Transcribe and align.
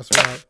That's 0.00 0.16
right. 0.16 0.46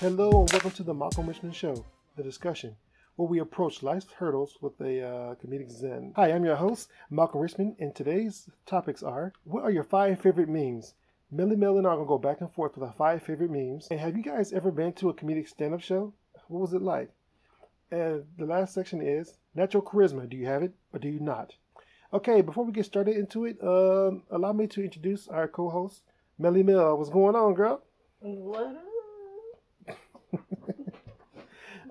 Hello 0.00 0.42
and 0.42 0.52
welcome 0.52 0.70
to 0.72 0.82
the 0.82 0.92
Malcolm 0.92 1.26
Richmond 1.26 1.56
Show, 1.56 1.86
the 2.14 2.22
discussion, 2.22 2.76
where 3.16 3.26
we 3.26 3.38
approach 3.38 3.82
life's 3.82 4.12
hurdles 4.12 4.58
with 4.60 4.78
a 4.82 5.00
uh, 5.02 5.34
comedic 5.36 5.70
zen. 5.70 6.12
Hi, 6.14 6.30
I'm 6.30 6.44
your 6.44 6.56
host, 6.56 6.90
Malcolm 7.08 7.40
Richmond, 7.40 7.76
and 7.78 7.94
today's 7.94 8.50
topics 8.66 9.02
are 9.02 9.32
What 9.44 9.64
are 9.64 9.70
your 9.70 9.84
five 9.84 10.20
favorite 10.20 10.50
memes? 10.50 10.92
Melly 11.30 11.56
Mel 11.56 11.78
and 11.78 11.86
I 11.86 11.92
are 11.92 11.96
going 11.96 12.06
to 12.06 12.08
go 12.10 12.18
back 12.18 12.42
and 12.42 12.52
forth 12.52 12.76
with 12.76 12.86
our 12.86 12.92
five 12.92 13.22
favorite 13.22 13.50
memes. 13.50 13.88
And 13.90 13.98
have 13.98 14.14
you 14.14 14.22
guys 14.22 14.52
ever 14.52 14.70
been 14.70 14.92
to 14.94 15.08
a 15.08 15.14
comedic 15.14 15.48
stand 15.48 15.72
up 15.72 15.80
show? 15.80 16.12
What 16.48 16.60
was 16.60 16.74
it 16.74 16.82
like? 16.82 17.10
And 17.90 18.26
the 18.36 18.44
last 18.44 18.74
section 18.74 19.00
is 19.00 19.38
Natural 19.54 19.82
Charisma. 19.82 20.28
Do 20.28 20.36
you 20.36 20.44
have 20.44 20.62
it 20.62 20.74
or 20.92 20.98
do 20.98 21.08
you 21.08 21.18
not? 21.18 21.54
Okay, 22.12 22.42
before 22.42 22.64
we 22.64 22.72
get 22.72 22.84
started 22.84 23.16
into 23.16 23.46
it, 23.46 23.56
um, 23.62 24.24
allow 24.30 24.52
me 24.52 24.66
to 24.66 24.84
introduce 24.84 25.28
our 25.28 25.48
co 25.48 25.70
host, 25.70 26.02
Melly 26.40 26.62
Mel. 26.62 26.96
What's 26.96 27.10
going 27.10 27.36
on, 27.36 27.52
girl? 27.52 27.82
What 28.20 28.76
up? 29.88 29.98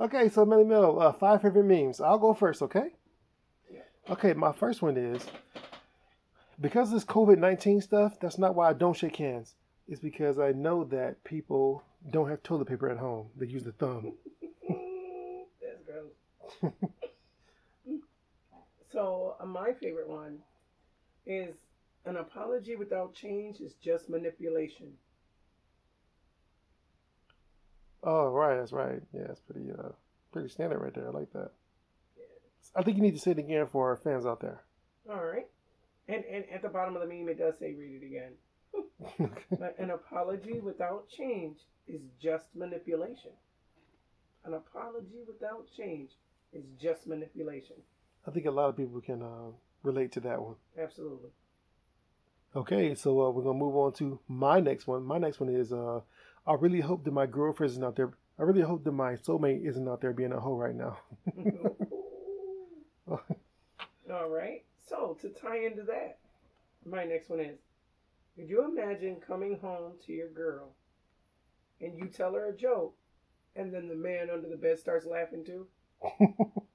Okay, 0.02 0.30
so 0.30 0.46
Melly 0.46 0.64
Mel, 0.64 0.98
uh, 1.02 1.12
five 1.12 1.42
favorite 1.42 1.66
memes. 1.66 2.00
I'll 2.00 2.18
go 2.18 2.34
first, 2.34 2.62
okay? 2.62 2.94
Okay, 4.10 4.32
my 4.32 4.54
first 4.54 4.82
one 4.82 4.96
is 4.96 5.26
because 6.62 6.88
of 6.88 6.94
this 6.94 7.04
COVID 7.04 7.38
19 7.38 7.82
stuff, 7.82 8.18
that's 8.22 8.38
not 8.38 8.56
why 8.56 8.70
I 8.70 8.74
don't 8.74 8.96
shake 8.96 9.18
hands. 9.18 9.56
It's 9.90 10.00
because 10.00 10.40
I 10.40 10.54
know 10.54 10.86
that 10.86 11.22
people 11.26 11.84
don't 12.10 12.30
have 12.30 12.42
toilet 12.44 12.70
paper 12.70 12.90
at 12.90 12.98
home. 12.98 13.28
They 13.36 13.48
use 13.48 13.66
the 13.66 13.74
thumb. 13.74 14.14
That's 14.70 15.84
gross. 15.86 16.72
so 18.94 19.36
uh, 19.42 19.46
my 19.46 19.74
favorite 19.74 20.08
one 20.08 20.38
is 21.26 21.56
an 22.06 22.18
apology 22.18 22.76
without 22.76 23.14
change 23.14 23.60
is 23.60 23.74
just 23.76 24.10
manipulation. 24.10 24.94
Oh, 28.04 28.30
right, 28.30 28.58
that's 28.58 28.72
right. 28.72 29.02
Yeah, 29.14 29.28
it's 29.30 29.42
pretty 29.42 29.72
uh 29.72 29.90
pretty 30.32 30.50
standard 30.50 30.80
right 30.80 30.94
there. 30.94 31.08
I 31.08 31.12
like 31.12 31.32
that. 31.34 31.52
Yeah. 32.18 32.24
I 32.76 32.84
think 32.84 32.98
you 32.98 33.04
need 33.04 33.16
to 33.16 33.20
say 33.20 33.32
it 33.32 33.40
again 33.40 33.68
for 33.68 33.90
our 33.90 33.98
fans 33.98 34.26
out 34.26 34.40
there. 34.40 34.62
All 35.10 35.24
right. 35.24 35.48
And 36.08 36.24
and 36.26 36.46
at 36.54 36.62
the 36.62 36.70
bottom 36.70 36.96
of 36.96 37.02
the 37.02 37.08
meme 37.08 37.30
it 37.30 37.38
does 37.38 37.58
say 37.60 37.74
read 37.74 38.02
it 38.02 38.06
again. 38.06 38.34
But 39.50 39.76
an 39.80 39.90
apology 39.90 40.60
without 40.60 41.10
change 41.10 41.58
is 41.88 42.02
just 42.22 42.46
manipulation. 42.56 43.32
An 44.46 44.54
apology 44.54 45.24
without 45.28 45.66
change 45.76 46.12
is 46.54 46.64
just 46.82 47.08
manipulation. 47.08 47.76
I 48.28 48.32
think 48.32 48.46
a 48.46 48.52
lot 48.52 48.70
of 48.70 48.78
people 48.78 49.02
can 49.02 49.22
uh, 49.22 49.52
relate 49.84 50.12
to 50.14 50.20
that 50.22 50.42
one. 50.42 50.56
Absolutely. 50.78 51.30
Okay, 52.56 52.96
so 52.96 53.22
uh, 53.22 53.30
we're 53.30 53.44
gonna 53.44 53.60
move 53.60 53.76
on 53.76 53.94
to 53.94 54.20
my 54.28 54.60
next 54.60 54.88
one. 54.88 55.04
My 55.04 55.20
next 55.20 55.40
one 55.40 55.50
is 55.50 55.72
uh, 55.72 56.00
I 56.48 56.54
really 56.56 56.82
hope 56.82 57.04
that 57.04 57.12
my 57.12 57.28
girlfriend 57.28 57.72
isn't 57.72 57.84
out 57.84 57.96
there. 57.96 58.12
I 58.40 58.44
really 58.44 58.62
hope 58.62 58.84
that 58.86 58.92
my 58.92 59.14
soulmate 59.14 59.64
isn't 59.68 59.88
out 59.88 60.02
there 60.02 60.14
being 60.14 60.32
a 60.32 60.40
hoe 60.40 60.56
right 60.56 60.74
now. 60.74 60.98
All 64.12 64.30
right. 64.30 64.64
So 64.88 65.16
to 65.22 65.30
tie 65.30 65.60
into 65.60 65.84
that, 65.84 66.18
my 66.86 67.04
next 67.04 67.30
one 67.30 67.40
is: 67.40 67.60
Could 68.36 68.50
you 68.50 68.66
imagine 68.66 69.18
coming 69.18 69.60
home 69.62 69.94
to 70.08 70.14
your 70.14 70.30
girl, 70.30 70.70
and 71.80 71.96
you 72.00 72.08
tell 72.08 72.34
her 72.34 72.48
a 72.48 72.58
joke, 72.58 72.96
and 73.56 73.72
then 73.72 73.88
the 73.88 73.96
man 73.96 74.32
under 74.34 74.50
the 74.50 74.58
bed 74.58 74.80
starts 74.80 75.06
laughing 75.06 75.46
too? 75.46 75.68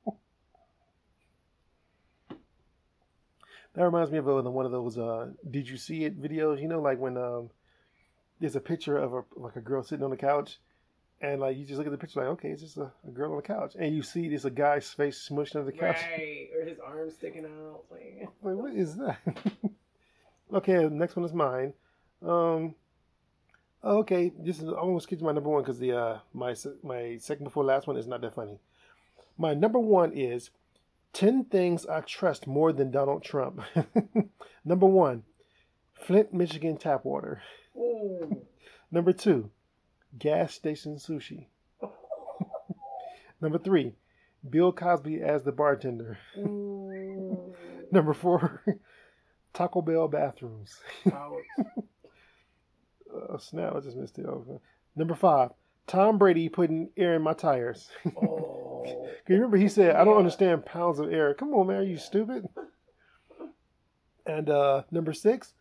That 3.75 3.85
reminds 3.85 4.11
me 4.11 4.19
of 4.19 4.29
uh, 4.29 4.43
one 4.43 4.67
of 4.67 4.73
those 4.73 4.97
uh, 4.99 5.31
"Did 5.51 5.69
you 5.69 5.77
see 5.77 6.05
it?" 6.05 6.21
videos. 6.21 6.61
You 6.61 6.69
know, 6.69 6.81
like 6.81 6.99
when 6.99 7.17
um, 7.17 7.51
there's 8.41 8.57
a 8.57 8.61
picture 8.61 8.97
of 8.97 9.13
a 9.13 9.25
like 9.37 9.57
a 9.57 9.61
girl 9.61 9.83
sitting 9.83 10.05
on 10.05 10.11
the 10.11 10.17
couch, 10.17 10.59
and 11.21 11.41
like 11.41 11.57
you 11.57 11.65
just 11.65 11.79
look 11.79 11.87
at 11.87 11.91
the 11.91 11.99
picture, 11.99 12.21
like 12.21 12.29
okay, 12.31 12.51
it's 12.51 12.63
just 12.63 12.77
a, 12.77 12.93
a 13.07 13.11
girl 13.11 13.31
on 13.31 13.37
the 13.37 13.43
couch, 13.43 13.75
and 13.79 13.95
you 13.95 14.03
see 14.03 14.29
there's 14.29 14.45
a 14.45 14.51
guy's 14.51 14.89
face 14.91 15.29
smushed 15.29 15.57
under 15.57 15.71
the 15.71 15.77
couch. 15.77 15.99
Right. 16.17 16.49
Or 16.57 16.65
his 16.65 16.79
arms 16.79 17.15
sticking 17.15 17.45
out. 17.45 17.83
Like, 17.91 18.29
Like, 18.43 18.55
what 18.55 18.73
is 18.75 18.97
that? 18.97 19.19
okay, 20.55 20.89
next 20.89 21.17
one 21.17 21.25
is 21.25 21.33
mine. 21.33 21.73
Um, 22.23 22.75
oh, 23.83 23.99
okay, 23.99 24.33
this 24.39 24.61
is 24.61 24.69
I 24.69 24.73
almost 24.77 25.05
skip 25.05 25.19
to 25.19 25.25
my 25.25 25.33
number 25.33 25.51
one 25.51 25.63
because 25.63 25.81
the 25.81 25.99
uh, 25.99 26.19
my 26.33 26.55
my 26.85 27.17
second 27.21 27.45
before 27.45 27.65
last 27.65 27.89
one 27.89 27.97
is 27.97 28.07
not 28.07 28.21
that 28.21 28.37
funny. 28.37 28.59
My 29.37 29.53
number 29.53 29.81
one 29.81 30.13
is 30.13 30.51
ten 31.15 31.45
things 31.45 31.87
I 31.87 32.01
trust 32.01 32.47
more 32.47 32.73
than 32.73 32.91
Donald 32.91 33.23
Trump. 33.23 33.63
number 34.65 34.87
one, 34.87 35.23
Flint, 35.95 36.35
Michigan 36.35 36.77
tap 36.77 37.05
water. 37.05 37.41
Number 38.91 39.13
two, 39.13 39.51
gas 40.19 40.53
station 40.55 40.97
sushi. 40.97 41.47
Number 43.41 43.59
three, 43.59 43.95
Bill 44.49 44.73
Cosby 44.73 45.23
as 45.23 45.43
the 45.45 45.53
bartender. 45.53 46.19
Number 46.37 48.13
four, 48.13 48.63
Taco 49.55 49.81
Bell 49.83 50.09
bathrooms. 50.09 50.79
Oh, 53.13 53.39
snap, 53.39 53.75
I 53.75 53.81
just 53.81 53.97
missed 53.97 54.19
it. 54.19 54.27
Okay. 54.27 54.59
Number 54.97 55.15
five, 55.15 55.51
Tom 55.87 56.19
Brady 56.19 56.49
putting 56.49 56.91
air 56.97 57.15
in 57.15 57.23
my 57.23 57.33
tires. 57.33 57.91
Oh. 58.17 58.74
Can 59.25 59.37
you 59.37 59.41
remember 59.41 59.57
he 59.57 59.69
said, 59.69 59.97
I 59.97 60.05
don't 60.05 60.19
understand 60.19 60.67
pounds 60.67 60.99
of 60.99 61.13
air. 61.13 61.33
Come 61.35 61.55
on, 61.55 61.67
man, 61.67 61.79
are 61.79 61.83
you 61.83 61.97
stupid? 61.97 62.47
And 64.27 64.51
uh, 64.51 64.83
number 64.91 65.13
six, 65.13 65.55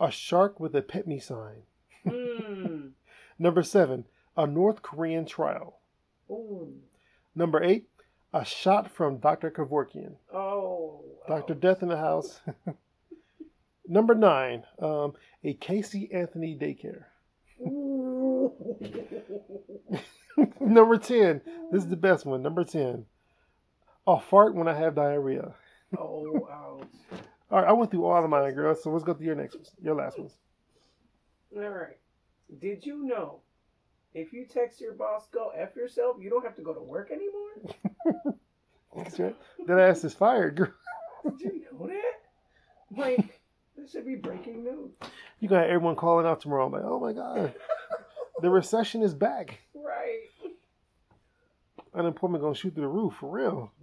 a 0.00 0.10
shark 0.10 0.60
with 0.60 0.74
a 0.76 0.82
pet 0.82 1.06
me 1.06 1.18
sign. 1.18 1.62
Mm. 2.06 2.90
Number 3.38 3.62
seven, 3.62 4.04
a 4.36 4.46
North 4.46 4.82
Korean 4.82 5.24
trial. 5.24 5.78
Ooh. 6.30 6.74
Number 7.34 7.62
eight, 7.62 7.88
a 8.32 8.44
shot 8.44 8.90
from 8.90 9.18
Dr. 9.18 9.50
Kevorkian. 9.50 10.14
Oh. 10.34 11.04
Dr. 11.28 11.54
Death 11.54 11.82
in 11.82 11.88
the 11.88 11.96
house. 11.96 12.40
Number 13.88 14.14
nine, 14.14 14.64
um, 14.80 15.12
a 15.44 15.54
Casey 15.54 16.10
Anthony 16.12 16.58
daycare. 16.60 17.04
Number 20.60 20.98
10, 20.98 21.40
this 21.70 21.82
is 21.82 21.88
the 21.88 21.96
best 21.96 22.26
one. 22.26 22.42
Number 22.42 22.64
10, 22.64 23.04
a 24.06 24.20
fart 24.20 24.54
when 24.54 24.68
I 24.68 24.74
have 24.74 24.94
diarrhea. 24.94 25.54
oh, 25.98 26.48
ouch. 26.50 26.88
All 27.50 27.60
right, 27.60 27.68
I 27.68 27.72
went 27.72 27.90
through 27.90 28.04
all 28.04 28.22
of 28.22 28.28
mine, 28.28 28.52
girls. 28.54 28.82
So 28.82 28.90
let's 28.90 29.04
go 29.04 29.14
through 29.14 29.26
your 29.26 29.34
next 29.34 29.54
ones, 29.54 29.70
your 29.82 29.94
last 29.94 30.18
ones. 30.18 30.36
All 31.56 31.62
right. 31.62 31.96
Did 32.60 32.84
you 32.84 33.04
know 33.04 33.40
if 34.14 34.32
you 34.32 34.46
text 34.46 34.80
your 34.80 34.92
boss, 34.92 35.28
go 35.32 35.50
F 35.56 35.74
yourself, 35.76 36.16
you 36.20 36.30
don't 36.30 36.44
have 36.44 36.56
to 36.56 36.62
go 36.62 36.74
to 36.74 36.80
work 36.80 37.10
anymore? 37.10 38.34
That's 38.96 39.18
right. 39.18 39.36
That 39.66 39.78
ass 39.78 40.04
is 40.04 40.14
fired, 40.14 40.56
girl. 40.56 40.72
Did 41.38 41.52
you 41.52 41.64
know 41.72 41.86
that? 41.86 42.96
Like, 42.96 43.40
this 43.76 43.92
should 43.92 44.06
be 44.06 44.14
breaking 44.14 44.64
news. 44.64 44.92
You 45.40 45.48
got 45.48 45.64
everyone 45.64 45.96
calling 45.96 46.26
out 46.26 46.40
tomorrow. 46.40 46.66
I'm 46.66 46.72
like, 46.72 46.82
oh 46.84 46.98
my 47.00 47.12
God, 47.12 47.54
the 48.40 48.50
recession 48.50 49.02
is 49.02 49.14
back. 49.14 49.58
Right. 49.74 50.27
Unemployment 51.98 52.42
gonna 52.42 52.54
shoot 52.54 52.74
through 52.74 52.84
the 52.84 52.88
roof 52.88 53.14
for 53.14 53.28
real. 53.28 53.72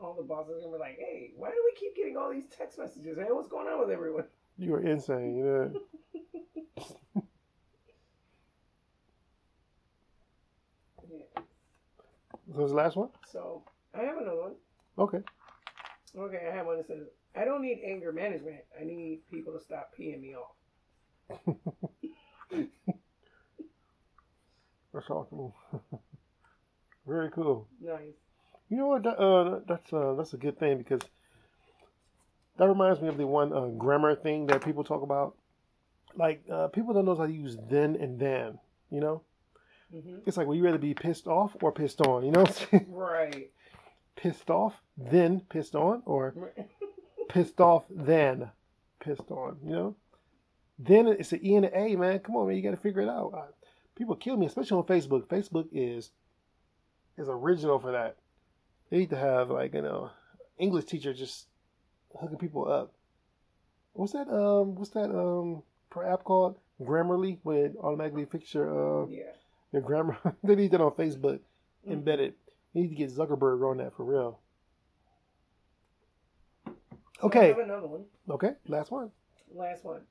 all 0.00 0.14
the 0.14 0.22
bosses 0.22 0.56
are 0.56 0.60
gonna 0.60 0.72
be 0.72 0.78
like, 0.78 0.96
hey, 0.98 1.32
why 1.36 1.50
do 1.50 1.56
we 1.64 1.72
keep 1.78 1.94
getting 1.94 2.16
all 2.16 2.30
these 2.30 2.46
text 2.46 2.78
messages? 2.78 3.18
Hey, 3.18 3.26
what's 3.28 3.48
going 3.48 3.66
on 3.66 3.80
with 3.80 3.90
everyone? 3.90 4.24
You 4.56 4.74
are 4.74 4.80
insane. 4.80 5.36
You 5.36 5.44
know? 5.44 5.70
Yeah. 11.10 11.42
So 12.54 12.62
was 12.62 12.70
the 12.70 12.76
last 12.76 12.96
one? 12.96 13.10
So, 13.30 13.62
I 13.94 14.02
have 14.02 14.16
another 14.16 14.40
one. 14.40 14.54
Okay. 14.98 15.18
Okay, 16.16 16.48
I 16.50 16.54
have 16.56 16.64
one 16.64 16.78
that 16.78 16.86
says, 16.86 17.08
I 17.38 17.44
don't 17.44 17.60
need 17.60 17.82
anger 17.84 18.12
management. 18.12 18.60
I 18.80 18.84
need 18.84 19.20
people 19.30 19.52
to 19.52 19.60
stop 19.60 19.90
peeing 19.98 20.22
me 20.22 20.34
off. 20.36 20.54
That's 24.96 25.10
awesome. 25.10 25.52
Very 27.06 27.30
cool. 27.32 27.68
Nice. 27.80 28.14
You 28.70 28.78
know 28.78 28.88
what? 28.88 29.04
That, 29.04 29.18
uh, 29.20 29.60
that's 29.68 29.92
uh, 29.92 30.14
that's 30.16 30.34
a 30.34 30.38
good 30.38 30.58
thing 30.58 30.78
because 30.78 31.02
that 32.58 32.68
reminds 32.68 33.00
me 33.02 33.08
of 33.08 33.18
the 33.18 33.26
one 33.26 33.52
uh, 33.52 33.66
grammar 33.78 34.16
thing 34.16 34.46
that 34.48 34.64
people 34.64 34.84
talk 34.84 35.02
about. 35.02 35.36
Like 36.16 36.44
uh, 36.52 36.68
people 36.68 36.94
don't 36.94 37.06
know 37.06 37.16
how 37.16 37.26
to 37.26 37.32
use 37.32 37.58
then 37.68 37.96
and 37.96 38.18
then. 38.18 38.58
You 38.90 39.00
know, 39.00 39.22
hmm 39.92 40.18
it's 40.26 40.36
like, 40.38 40.46
would 40.48 40.58
you 40.58 40.64
rather 40.64 40.78
be 40.78 40.94
pissed 40.94 41.28
off 41.28 41.56
or 41.62 41.72
pissed 41.72 42.00
on? 42.02 42.24
You 42.24 42.32
know, 42.32 42.42
what 42.42 42.50
I'm 42.50 42.68
saying? 42.70 42.86
Right. 42.88 43.50
pissed 44.16 44.50
off 44.50 44.74
then 44.96 45.42
pissed 45.50 45.76
on, 45.76 46.02
or 46.06 46.34
pissed 47.28 47.60
off 47.60 47.84
then 47.90 48.50
pissed 49.00 49.30
on. 49.30 49.58
You 49.64 49.72
know, 49.72 49.96
then 50.78 51.08
it's 51.08 51.32
an 51.32 51.40
E 51.44 51.56
and 51.56 51.66
an 51.66 51.72
A, 51.74 51.96
man. 51.96 52.20
Come 52.20 52.36
on, 52.36 52.48
man, 52.48 52.56
you 52.56 52.62
got 52.62 52.72
to 52.72 52.76
figure 52.78 53.02
it 53.02 53.08
out. 53.08 53.54
People 53.96 54.14
kill 54.16 54.36
me, 54.36 54.46
especially 54.46 54.76
on 54.78 54.84
Facebook. 54.84 55.26
Facebook 55.26 55.66
is 55.72 56.10
is 57.18 57.28
original 57.28 57.78
for 57.78 57.92
that. 57.92 58.16
They 58.90 58.98
need 58.98 59.10
to 59.10 59.16
have 59.16 59.50
like 59.50 59.74
you 59.74 59.82
know 59.82 60.10
English 60.58 60.84
teacher 60.84 61.12
just 61.14 61.46
hooking 62.18 62.38
people 62.38 62.70
up. 62.70 62.92
What's 63.94 64.12
that? 64.12 64.28
Um, 64.28 64.74
what's 64.74 64.90
that? 64.90 65.10
Um, 65.10 65.62
per 65.90 66.04
app 66.04 66.24
called 66.24 66.58
Grammarly, 66.82 67.38
where 67.42 67.66
it 67.66 67.76
automatically 67.82 68.26
fix 68.26 68.52
your 68.54 68.68
uh, 69.04 69.06
Yeah. 69.06 69.32
your 69.72 69.82
grammar. 69.82 70.18
they 70.44 70.54
need 70.54 70.70
that 70.72 70.80
on 70.82 70.92
Facebook, 70.92 71.40
Mhm. 71.86 71.92
embedded. 71.92 72.34
They 72.74 72.82
need 72.82 72.88
to 72.90 72.94
get 72.94 73.10
Zuckerberg 73.10 73.62
on 73.70 73.78
that 73.78 73.94
for 73.96 74.04
real. 74.04 74.38
Okay, 77.22 77.40
I 77.40 77.48
have 77.48 77.58
another 77.58 77.86
one. 77.86 78.04
okay, 78.28 78.52
last 78.68 78.90
one. 78.90 79.10
Last 79.54 79.84
one. 79.84 80.02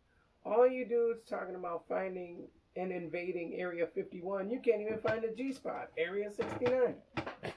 All 0.44 0.68
you 0.68 0.86
dudes 0.86 1.24
talking 1.30 1.54
about 1.56 1.84
finding 1.88 2.48
and 2.76 2.92
invading 2.92 3.54
Area 3.58 3.88
51. 3.88 4.50
You 4.50 4.60
can't 4.60 4.82
even 4.82 5.00
find 5.00 5.24
a 5.24 5.34
G 5.34 5.52
spot. 5.54 5.90
Area 5.98 6.30
69. 6.32 6.96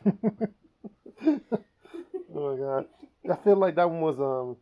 Oh 2.34 2.52
my 2.54 2.56
god, 2.62 2.86
I 3.32 3.42
feel 3.42 3.56
like 3.56 3.74
that 3.76 3.90
one 3.90 4.00
was 4.00 4.20
um 4.20 4.56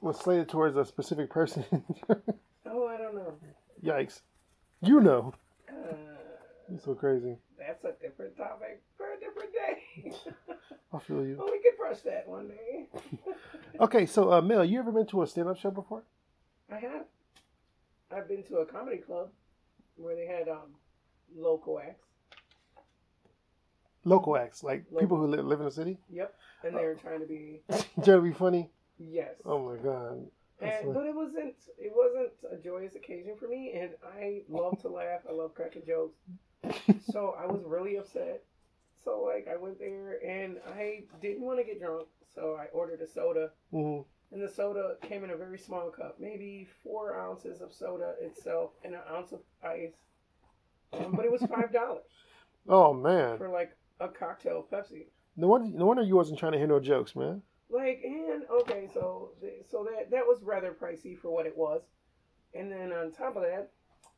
was 0.00 0.18
slated 0.18 0.48
towards 0.48 0.76
a 0.76 0.84
specific 0.84 1.30
person. 1.30 1.64
Oh, 2.74 2.86
I 2.88 2.96
don't 2.96 3.14
know. 3.14 3.34
Yikes! 3.84 4.22
You 4.80 5.00
know, 5.00 5.34
Uh, 5.68 5.94
it's 6.72 6.84
so 6.84 6.94
crazy. 6.94 7.36
that's 7.58 7.84
a 7.84 7.92
different 8.00 8.34
topic 8.36 8.80
for 8.96 9.06
a 9.12 9.20
different 9.20 9.50
day. 9.52 10.12
I 10.94 10.98
feel 11.00 11.22
you. 11.26 11.36
well, 11.38 11.48
we 11.50 11.58
could 11.60 11.76
brush 11.76 12.00
that 12.02 12.26
one 12.26 12.48
day. 12.48 12.86
Okay, 13.78 14.06
so 14.06 14.32
uh, 14.32 14.40
Mel, 14.40 14.64
you 14.64 14.78
ever 14.78 14.90
been 14.90 15.06
to 15.08 15.22
a 15.22 15.26
stand-up 15.26 15.58
show 15.58 15.70
before? 15.70 16.02
I 16.72 16.78
have. 16.78 17.04
I've 18.10 18.26
been 18.28 18.42
to 18.44 18.58
a 18.58 18.66
comedy 18.66 18.98
club 18.98 19.28
where 19.96 20.14
they 20.16 20.26
had 20.26 20.48
um, 20.48 20.74
local 21.36 21.78
acts. 21.78 22.06
Local 24.04 24.36
acts, 24.36 24.64
like 24.64 24.84
Local. 24.90 25.00
people 25.00 25.16
who 25.18 25.26
li- 25.28 25.38
live 25.42 25.60
in 25.60 25.66
the 25.66 25.70
city, 25.70 25.98
Yep. 26.10 26.34
And 26.64 26.76
they 26.76 26.84
were 26.84 26.94
trying 26.94 27.20
to 27.20 27.26
be 27.26 27.60
trying 27.68 28.18
to 28.18 28.20
be 28.22 28.32
funny. 28.32 28.70
yes. 28.98 29.34
Oh 29.44 29.58
my 29.68 29.76
god. 29.76 30.26
And, 30.60 30.94
but 30.94 31.06
it 31.06 31.14
wasn't 31.14 31.54
it 31.78 31.92
wasn't 31.94 32.30
a 32.52 32.56
joyous 32.62 32.94
occasion 32.94 33.34
for 33.38 33.48
me 33.48 33.72
and 33.74 33.90
I 34.16 34.42
love 34.48 34.80
to 34.82 34.88
laugh. 34.88 35.20
I 35.28 35.32
love 35.32 35.54
cracking 35.54 35.82
jokes. 35.86 36.18
So 37.10 37.34
I 37.38 37.46
was 37.46 37.62
really 37.64 37.96
upset. 37.96 38.42
So 39.04 39.22
like 39.24 39.46
I 39.52 39.56
went 39.56 39.78
there 39.80 40.18
and 40.24 40.58
I 40.76 41.02
didn't 41.20 41.42
want 41.42 41.58
to 41.58 41.64
get 41.64 41.80
drunk, 41.80 42.06
so 42.34 42.56
I 42.60 42.66
ordered 42.72 43.00
a 43.00 43.08
soda. 43.08 43.50
Mhm. 43.72 44.04
And 44.32 44.42
the 44.42 44.48
soda 44.48 44.94
came 45.02 45.24
in 45.24 45.30
a 45.30 45.36
very 45.36 45.58
small 45.58 45.90
cup, 45.90 46.16
maybe 46.18 46.66
four 46.82 47.18
ounces 47.20 47.60
of 47.60 47.72
soda 47.72 48.14
itself 48.20 48.70
and 48.82 48.94
an 48.94 49.00
ounce 49.10 49.32
of 49.32 49.40
ice. 49.62 49.92
Um, 50.94 51.12
but 51.14 51.24
it 51.26 51.32
was 51.32 51.42
five 51.54 51.72
dollars 51.72 52.04
Oh 52.68 52.94
man. 52.94 53.36
for 53.38 53.48
like 53.50 53.76
a 54.00 54.08
cocktail 54.08 54.66
Pepsi. 54.72 55.06
No 55.36 55.48
wonder, 55.48 55.76
no 55.76 55.86
wonder 55.86 56.02
you 56.02 56.16
wasn't 56.16 56.38
trying 56.38 56.52
to 56.52 56.66
no 56.66 56.80
jokes, 56.80 57.14
man. 57.14 57.42
Like 57.70 58.00
and 58.04 58.44
okay, 58.62 58.88
so 58.92 59.30
so 59.70 59.84
that 59.84 60.10
that 60.10 60.26
was 60.26 60.42
rather 60.42 60.72
pricey 60.72 61.18
for 61.18 61.30
what 61.30 61.46
it 61.46 61.56
was, 61.56 61.82
and 62.54 62.70
then 62.70 62.92
on 62.92 63.12
top 63.12 63.36
of 63.36 63.42
that, 63.42 63.70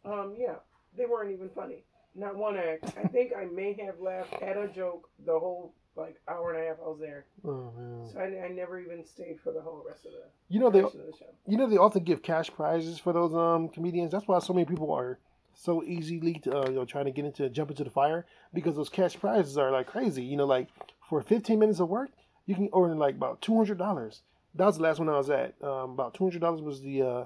um, 0.05 0.34
yeah, 0.37 0.56
they 0.96 1.06
weren't 1.06 1.32
even 1.32 1.49
funny. 1.50 1.84
Not 2.16 2.37
one 2.37 2.56
act. 2.56 2.93
I 2.96 3.06
think 3.08 3.32
I 3.37 3.44
may 3.44 3.72
have 3.84 4.00
laughed 4.00 4.34
at 4.43 4.56
a 4.56 4.69
joke 4.69 5.08
the 5.25 5.38
whole 5.38 5.75
like 5.96 6.20
hour 6.29 6.52
and 6.52 6.62
a 6.62 6.67
half 6.69 6.76
I 6.85 6.88
was 6.88 6.99
there. 7.00 7.25
Oh 7.44 7.73
man. 7.76 8.08
So 8.12 8.19
I, 8.19 8.46
I 8.46 8.49
never 8.49 8.81
even 8.81 9.05
stayed 9.05 9.38
for 9.43 9.52
the 9.52 9.61
whole 9.61 9.85
rest 9.87 10.05
of 10.06 10.12
the 10.12 10.19
You 10.49 10.61
know 10.61 10.70
they, 10.70 10.81
of 10.81 10.93
the 10.93 11.12
show. 11.19 11.26
you 11.46 11.56
know 11.56 11.69
they 11.69 11.76
often 11.76 12.02
give 12.05 12.23
cash 12.23 12.50
prizes 12.50 12.99
for 12.99 13.12
those 13.12 13.35
um 13.35 13.69
comedians. 13.69 14.12
That's 14.12 14.26
why 14.26 14.38
so 14.41 14.52
many 14.52 14.64
people 14.67 14.93
are 14.93 15.19
so 15.56 15.85
easily 15.85 16.35
to, 16.41 16.58
uh, 16.62 16.69
you 16.69 16.75
know 16.76 16.85
trying 16.85 17.05
to 17.05 17.11
get 17.12 17.25
into 17.25 17.49
jump 17.49 17.70
into 17.70 17.85
the 17.85 17.91
fire 17.91 18.26
because 18.52 18.75
those 18.76 18.88
cash 18.88 19.19
prizes 19.19 19.56
are 19.56 19.70
like 19.70 19.87
crazy. 19.87 20.23
You 20.25 20.37
know, 20.37 20.46
like 20.46 20.69
for 21.08 21.23
15 21.23 21.58
minutes 21.58 21.81
of 21.81 21.88
work, 21.88 22.11
you 22.47 22.55
can 22.55 22.69
earn 22.75 22.99
like 22.99 23.14
about 23.14 23.40
two 23.40 23.56
hundred 23.56 23.79
dollars. 23.79 24.23
That 24.56 24.67
was 24.67 24.76
the 24.76 24.82
last 24.82 24.99
one 24.99 25.08
I 25.08 25.17
was 25.17 25.31
at. 25.31 25.55
Um, 25.62 25.90
about 25.93 26.14
two 26.14 26.25
hundred 26.25 26.40
dollars 26.40 26.61
was 26.61 26.81
the 26.82 27.02
uh, 27.02 27.25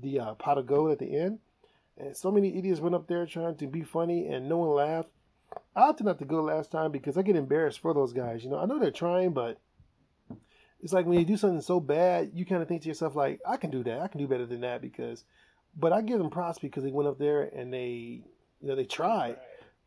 the 0.00 0.20
uh, 0.20 0.34
pot 0.34 0.58
of 0.58 0.66
gold 0.66 0.92
at 0.92 0.98
the 1.00 1.16
end, 1.16 1.40
and 1.98 2.16
so 2.16 2.30
many 2.30 2.56
idiots 2.56 2.80
went 2.80 2.94
up 2.94 3.06
there 3.08 3.26
trying 3.26 3.56
to 3.56 3.66
be 3.66 3.82
funny, 3.82 4.26
and 4.28 4.48
no 4.48 4.58
one 4.58 4.70
laughed. 4.70 5.08
I 5.78 5.82
opted 5.82 6.06
not 6.06 6.18
to 6.18 6.24
go 6.24 6.42
last 6.42 6.72
time 6.72 6.90
because 6.90 7.16
I 7.16 7.22
get 7.22 7.36
embarrassed 7.36 7.78
for 7.78 7.94
those 7.94 8.12
guys. 8.12 8.42
You 8.42 8.50
know, 8.50 8.58
I 8.58 8.66
know 8.66 8.80
they're 8.80 8.90
trying, 8.90 9.32
but 9.32 9.60
it's 10.82 10.92
like 10.92 11.06
when 11.06 11.20
you 11.20 11.24
do 11.24 11.36
something 11.36 11.60
so 11.60 11.78
bad, 11.78 12.32
you 12.34 12.44
kind 12.44 12.60
of 12.62 12.66
think 12.66 12.82
to 12.82 12.88
yourself 12.88 13.14
like, 13.14 13.40
I 13.46 13.58
can 13.58 13.70
do 13.70 13.84
that. 13.84 14.00
I 14.00 14.08
can 14.08 14.18
do 14.18 14.26
better 14.26 14.44
than 14.44 14.62
that 14.62 14.82
because. 14.82 15.22
But 15.76 15.92
I 15.92 16.00
give 16.00 16.18
them 16.18 16.30
props 16.30 16.58
because 16.58 16.82
they 16.82 16.90
went 16.90 17.08
up 17.08 17.20
there 17.20 17.42
and 17.42 17.72
they, 17.72 18.24
you 18.60 18.68
know, 18.68 18.74
they 18.74 18.86
tried. 18.86 19.36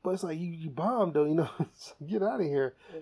But 0.02 0.12
it's 0.12 0.24
like 0.24 0.40
you, 0.40 0.48
you 0.52 0.70
bombed 0.70 1.14
though, 1.14 1.26
you 1.26 1.36
know. 1.36 1.50
So 1.74 1.94
get 2.08 2.24
out 2.24 2.40
of 2.40 2.46
here. 2.48 2.76
Mhm. 2.96 3.02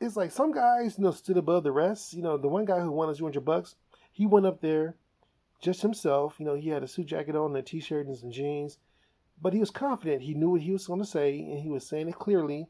It's 0.00 0.16
like 0.16 0.30
some 0.30 0.52
guys, 0.52 0.98
you 0.98 1.04
know, 1.04 1.12
stood 1.12 1.38
above 1.38 1.64
the 1.64 1.72
rest. 1.72 2.12
You 2.12 2.22
know, 2.22 2.36
the 2.36 2.48
one 2.48 2.66
guy 2.66 2.80
who 2.80 2.90
won 2.90 3.08
us 3.08 3.16
200 3.16 3.42
bucks, 3.46 3.76
he 4.12 4.26
went 4.26 4.44
up 4.44 4.60
there 4.60 4.96
just 5.62 5.80
himself. 5.80 6.34
You 6.38 6.44
know, 6.44 6.54
he 6.54 6.68
had 6.68 6.82
a 6.82 6.88
suit 6.88 7.06
jacket 7.06 7.34
on, 7.34 7.52
and 7.52 7.56
a 7.56 7.62
t-shirt, 7.62 8.06
and 8.06 8.18
some 8.18 8.30
jeans. 8.30 8.76
But 9.40 9.52
he 9.52 9.60
was 9.60 9.70
confident. 9.70 10.22
He 10.22 10.34
knew 10.34 10.50
what 10.50 10.62
he 10.62 10.72
was 10.72 10.86
going 10.86 11.00
to 11.00 11.06
say, 11.06 11.38
and 11.38 11.60
he 11.60 11.68
was 11.68 11.86
saying 11.86 12.08
it 12.08 12.18
clearly. 12.18 12.68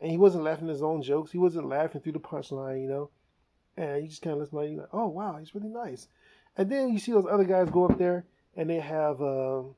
And 0.00 0.10
he 0.10 0.16
wasn't 0.16 0.44
laughing 0.44 0.68
at 0.68 0.72
his 0.72 0.82
own 0.82 1.02
jokes. 1.02 1.32
He 1.32 1.38
wasn't 1.38 1.68
laughing 1.68 2.00
through 2.00 2.12
the 2.12 2.20
punchline, 2.20 2.82
you 2.82 2.88
know. 2.88 3.10
And 3.76 4.02
you 4.02 4.08
just 4.08 4.22
kind 4.22 4.34
of 4.34 4.40
listen, 4.40 4.58
like, 4.58 4.70
you're 4.70 4.80
like, 4.80 4.88
oh 4.92 5.08
wow, 5.08 5.36
he's 5.38 5.54
really 5.54 5.68
nice. 5.68 6.08
And 6.56 6.70
then 6.70 6.92
you 6.92 6.98
see 6.98 7.12
those 7.12 7.26
other 7.30 7.44
guys 7.44 7.70
go 7.70 7.84
up 7.84 7.98
there, 7.98 8.24
and 8.56 8.68
they 8.68 8.80
have 8.80 9.22
um, 9.22 9.76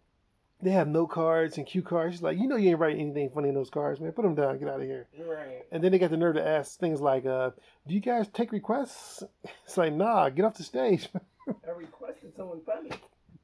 they 0.62 0.70
have 0.70 0.88
note 0.88 1.08
cards 1.08 1.58
and 1.58 1.66
cue 1.66 1.82
cards. 1.82 2.14
He's 2.14 2.22
like, 2.22 2.38
you 2.38 2.46
know, 2.46 2.56
you 2.56 2.70
ain't 2.70 2.78
writing 2.78 3.00
anything 3.00 3.30
funny 3.30 3.48
in 3.48 3.54
those 3.54 3.70
cards, 3.70 4.00
man. 4.00 4.12
Put 4.12 4.22
them 4.22 4.34
down. 4.34 4.58
Get 4.58 4.68
out 4.68 4.80
of 4.80 4.86
here. 4.86 5.08
Right. 5.18 5.62
And 5.72 5.82
then 5.82 5.92
they 5.92 5.98
got 5.98 6.10
the 6.10 6.16
nerve 6.16 6.34
to 6.36 6.46
ask 6.46 6.78
things 6.78 7.00
like, 7.00 7.26
uh, 7.26 7.50
"Do 7.86 7.94
you 7.94 8.00
guys 8.00 8.28
take 8.28 8.52
requests?" 8.52 9.22
It's 9.64 9.76
like, 9.76 9.92
"Nah, 9.92 10.28
get 10.30 10.44
off 10.44 10.54
the 10.54 10.62
stage. 10.62 11.08
I 11.48 11.70
requested 11.76 12.34
someone 12.36 12.60
funny. 12.64 12.90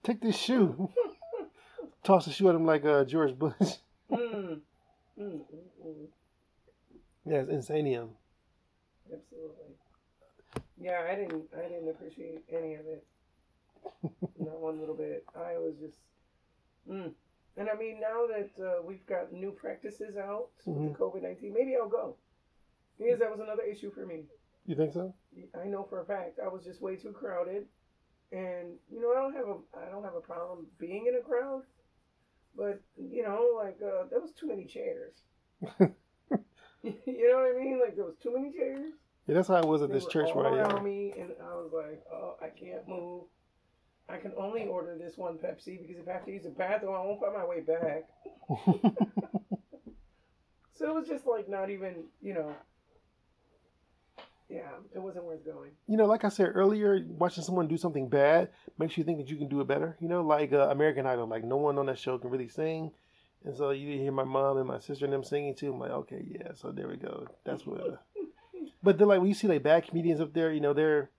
Take 0.03 0.21
this 0.21 0.37
shoe." 0.37 0.91
Toss 2.07 2.25
the 2.25 2.31
shoe 2.31 2.49
at 2.49 2.55
him 2.55 2.65
like 2.65 2.85
uh, 2.85 3.05
George 3.05 3.37
Bush. 3.39 3.53
Mm. 4.09 4.61
Mm, 5.19 5.41
mm, 5.41 5.41
mm. 5.85 6.07
yeah, 7.25 7.39
it's 7.39 7.51
insanium. 7.69 8.11
Absolutely. 9.13 9.75
Yeah, 10.81 11.03
I 11.11 11.17
didn't. 11.17 11.43
I 11.59 11.63
didn't 11.69 11.89
appreciate 11.89 12.45
any 12.49 12.75
of 12.75 12.87
it. 12.87 13.05
Not 14.39 14.61
one 14.61 14.79
little 14.79 14.95
bit. 14.95 15.25
I 15.35 15.59
was 15.59 15.75
just. 15.81 15.97
Mm. 16.89 17.11
And 17.57 17.69
I 17.69 17.75
mean, 17.77 17.99
now 18.01 18.27
that 18.29 18.65
uh, 18.65 18.83
we've 18.85 19.05
got 19.07 19.33
new 19.33 19.51
practices 19.51 20.17
out 20.17 20.51
with 20.65 20.77
Mhm. 20.77 20.93
the 20.93 20.99
COVID 21.01 21.23
nineteen, 21.23 21.53
maybe 21.53 21.75
I'll 21.75 21.89
go. 21.89 22.15
Because 22.97 23.19
that 23.19 23.31
was 23.33 23.41
another 23.41 23.65
issue 23.65 23.91
for 23.91 24.07
me. 24.07 24.23
You 24.67 24.77
think 24.77 24.93
so? 24.93 25.13
I 25.61 25.67
know 25.67 25.83
for 25.83 26.01
a 26.03 26.05
fact 26.05 26.39
I 26.39 26.47
was 26.47 26.63
just 26.63 26.81
way 26.81 26.95
too 26.95 27.11
crowded, 27.11 27.67
and 28.31 28.79
you 28.89 29.01
know 29.01 29.11
I 29.11 29.21
don't 29.21 29.35
have 29.35 29.49
a 29.49 29.87
I 29.87 29.91
don't 29.91 30.05
have 30.05 30.15
a 30.15 30.21
problem 30.21 30.69
being 30.79 31.07
in 31.09 31.17
a 31.17 31.23
crowd, 31.23 31.63
but 32.57 32.81
you 32.97 33.23
know 33.23 33.53
like 33.57 33.79
uh, 33.83 34.05
there 34.11 34.21
was 34.21 34.33
too 34.33 34.47
many 34.49 34.65
chairs. 34.65 35.15
you 36.83 37.31
know 37.31 37.39
what 37.39 37.57
I 37.57 37.59
mean? 37.65 37.81
Like 37.81 37.97
there 37.97 38.05
was 38.05 38.17
too 38.23 38.33
many 38.35 38.53
chairs. 38.53 38.93
Yeah, 39.27 39.35
that's 39.35 39.49
how 39.49 39.57
it 39.57 39.67
was 39.67 39.83
at 39.83 39.89
They 39.89 39.95
this 39.95 40.05
were 40.05 40.11
church 40.11 40.29
all 40.35 40.43
right 40.43 40.53
around 40.53 40.71
here. 40.71 40.83
me, 40.83 41.13
and 41.19 41.31
I 41.43 41.55
was 41.55 41.73
like, 41.73 42.03
oh, 42.13 42.37
I 42.41 42.49
can't 42.49 42.87
move. 42.89 43.25
I 44.09 44.19
can 44.19 44.33
only 44.39 44.67
order 44.67 44.97
this 44.97 45.17
one 45.17 45.37
Pepsi 45.37 45.81
because 45.81 46.01
if 46.01 46.09
I 46.09 46.13
have 46.13 46.25
to 46.27 46.31
use 46.33 46.45
the 46.45 46.51
bathroom, 46.51 46.95
I 46.95 47.01
won't 47.01 47.21
find 47.21 47.35
my 47.35 47.45
way 47.45 47.61
back. 47.61 48.05
So 50.79 50.91
it 50.91 50.95
was 50.95 51.09
just 51.09 51.27
like 51.27 51.49
not 51.49 51.71
even, 51.71 52.05
you 52.21 52.35
know. 52.35 52.55
Yeah, 54.49 54.71
it 54.95 55.01
wasn't 55.01 55.25
worth 55.25 55.45
going. 55.45 55.73
you 55.89 55.97
know, 55.97 56.07
like 56.07 56.25
I 56.25 56.29
said 56.29 56.51
earlier, 56.55 57.05
watching 57.09 57.43
someone 57.43 57.67
do 57.67 57.77
something 57.77 58.09
bad 58.09 58.51
makes 58.79 58.97
you 58.97 59.03
think 59.03 59.19
that 59.19 59.29
you 59.29 59.37
can 59.37 59.49
do 59.49 59.61
it 59.61 59.67
better. 59.67 59.97
You 60.01 60.09
know, 60.09 60.23
like 60.23 60.53
uh, 60.53 60.69
American 60.71 61.07
Idol, 61.07 61.27
like 61.27 61.45
no 61.45 61.57
one 61.57 61.79
on 61.79 61.87
that 61.87 61.99
show 61.99 62.17
can 62.19 62.31
really 62.31 62.49
sing. 62.49 62.93
And 63.45 63.57
so 63.57 63.71
you 63.71 63.99
hear 63.99 64.13
my 64.13 64.25
mom 64.25 64.59
and 64.59 64.69
my 64.69 64.79
sister 64.79 65.05
and 65.05 65.13
them 65.13 65.25
singing 65.25 65.55
too. 65.55 65.73
I'm 65.73 65.81
like, 65.81 65.91
okay, 65.91 66.25
yeah, 66.29 66.53
so 66.55 66.71
there 66.71 66.89
we 66.89 66.97
go. 66.97 67.27
That's 67.45 67.67
what. 67.67 67.81
Uh... 67.81 67.97
But 68.83 68.99
then, 68.99 69.09
like 69.09 69.19
when 69.19 69.29
you 69.29 69.35
see 69.35 69.49
like 69.49 69.65
bad 69.65 69.89
comedians 69.89 70.21
up 70.21 70.33
there, 70.33 70.53
you 70.53 70.61
know, 70.61 70.73
they're 70.73 71.11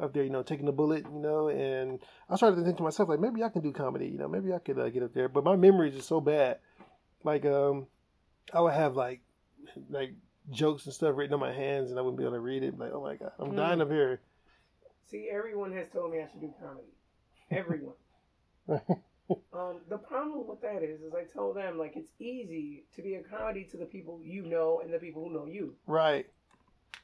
up 0.00 0.12
there, 0.12 0.24
you 0.24 0.30
know, 0.30 0.42
taking 0.42 0.66
the 0.66 0.72
bullet, 0.72 1.04
you 1.10 1.18
know. 1.20 1.48
And 1.48 2.00
I 2.28 2.36
started 2.36 2.56
to 2.56 2.62
think 2.64 2.76
to 2.78 2.82
myself, 2.82 3.08
like, 3.08 3.20
maybe 3.20 3.42
I 3.42 3.48
can 3.48 3.62
do 3.62 3.72
comedy. 3.72 4.08
You 4.08 4.18
know, 4.18 4.28
maybe 4.28 4.52
I 4.52 4.58
could 4.58 4.78
uh, 4.78 4.88
get 4.90 5.02
up 5.02 5.14
there. 5.14 5.28
But 5.28 5.44
my 5.44 5.56
memory 5.56 5.88
is 5.88 5.96
just 5.96 6.08
so 6.08 6.20
bad. 6.20 6.58
Like, 7.22 7.44
um, 7.46 7.86
I 8.52 8.60
would 8.60 8.74
have 8.74 8.96
like, 8.96 9.22
like 9.88 10.14
jokes 10.50 10.84
and 10.86 10.94
stuff 10.94 11.16
written 11.16 11.34
on 11.34 11.40
my 11.40 11.52
hands, 11.52 11.90
and 11.90 11.98
I 11.98 12.02
wouldn't 12.02 12.18
be 12.18 12.24
able 12.24 12.34
to 12.34 12.40
read 12.40 12.62
it. 12.62 12.78
Like, 12.78 12.92
oh 12.92 13.02
my 13.02 13.16
god, 13.16 13.32
I'm 13.38 13.52
Mm. 13.52 13.56
dying 13.56 13.80
up 13.80 13.90
here. 13.90 14.20
See, 15.06 15.28
everyone 15.30 15.72
has 15.72 15.88
told 15.88 16.12
me 16.12 16.20
I 16.20 16.28
should 16.28 16.40
do 16.40 16.52
comedy. 16.60 16.88
Everyone. 17.50 17.94
um, 19.52 19.80
the 19.88 19.98
problem 19.98 20.46
with 20.46 20.60
that 20.62 20.82
is, 20.82 21.02
is 21.02 21.14
I 21.14 21.24
tell 21.24 21.52
them 21.52 21.78
like 21.78 21.96
it's 21.96 22.10
easy 22.18 22.84
to 22.96 23.02
be 23.02 23.14
a 23.14 23.22
comedy 23.22 23.64
to 23.70 23.76
the 23.76 23.84
people 23.84 24.20
you 24.22 24.42
know 24.42 24.80
and 24.82 24.92
the 24.92 24.98
people 24.98 25.24
who 25.24 25.32
know 25.32 25.46
you. 25.46 25.74
Right. 25.86 26.26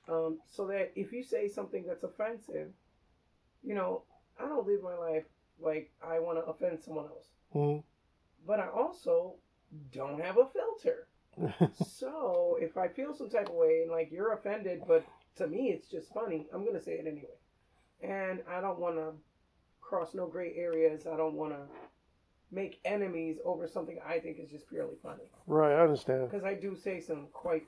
Um, 0.09 0.39
so 0.47 0.67
that 0.69 0.93
if 0.97 1.13
you 1.13 1.23
say 1.23 1.49
something 1.49 1.85
that's 1.87 2.03
offensive, 2.05 2.69
you 3.63 3.75
know, 3.75 4.03
I 4.39 4.47
don't 4.49 4.67
live 4.67 4.83
my 4.83 4.95
life 4.97 5.25
like 5.61 5.93
I 6.03 6.19
want 6.19 6.39
to 6.39 6.45
offend 6.51 6.81
someone 6.83 7.05
else, 7.07 7.27
Mhm. 7.55 7.85
but 8.47 8.59
I 8.61 8.69
also 8.69 9.35
don't 9.93 10.21
have 10.21 10.39
a 10.39 10.47
filter. 10.49 11.07
So 11.87 12.59
if 12.61 12.77
I 12.77 12.89
feel 12.89 13.15
some 13.15 13.31
type 13.31 13.49
of 13.49 13.55
way 13.55 13.81
and 13.83 13.91
like 13.91 14.11
you're 14.11 14.33
offended, 14.33 14.83
but 14.87 15.05
to 15.37 15.47
me 15.47 15.71
it's 15.71 15.89
just 15.89 16.13
funny, 16.13 16.47
I'm 16.55 16.65
gonna 16.65 16.83
say 16.83 16.93
it 16.93 17.07
anyway. 17.07 17.29
And 18.03 18.41
I 18.51 18.61
don't 18.61 18.79
want 18.79 18.97
to 18.97 19.13
cross 19.81 20.15
no 20.15 20.27
gray 20.27 20.55
areas. 20.57 21.07
I 21.07 21.17
don't 21.17 21.35
want 21.35 21.53
to, 21.53 21.61
make 22.53 22.81
enemies 22.85 23.39
over 23.45 23.69
something 23.69 23.99
I 24.07 24.19
think 24.19 24.39
is 24.39 24.51
just 24.51 24.69
purely 24.69 24.97
funny. 25.03 25.25
Right, 25.47 25.73
I 25.73 25.83
understand. 25.83 26.31
Because 26.31 26.45
I 26.45 26.55
do 26.55 26.77
say 26.77 27.01
some 27.01 27.29
quite 27.33 27.67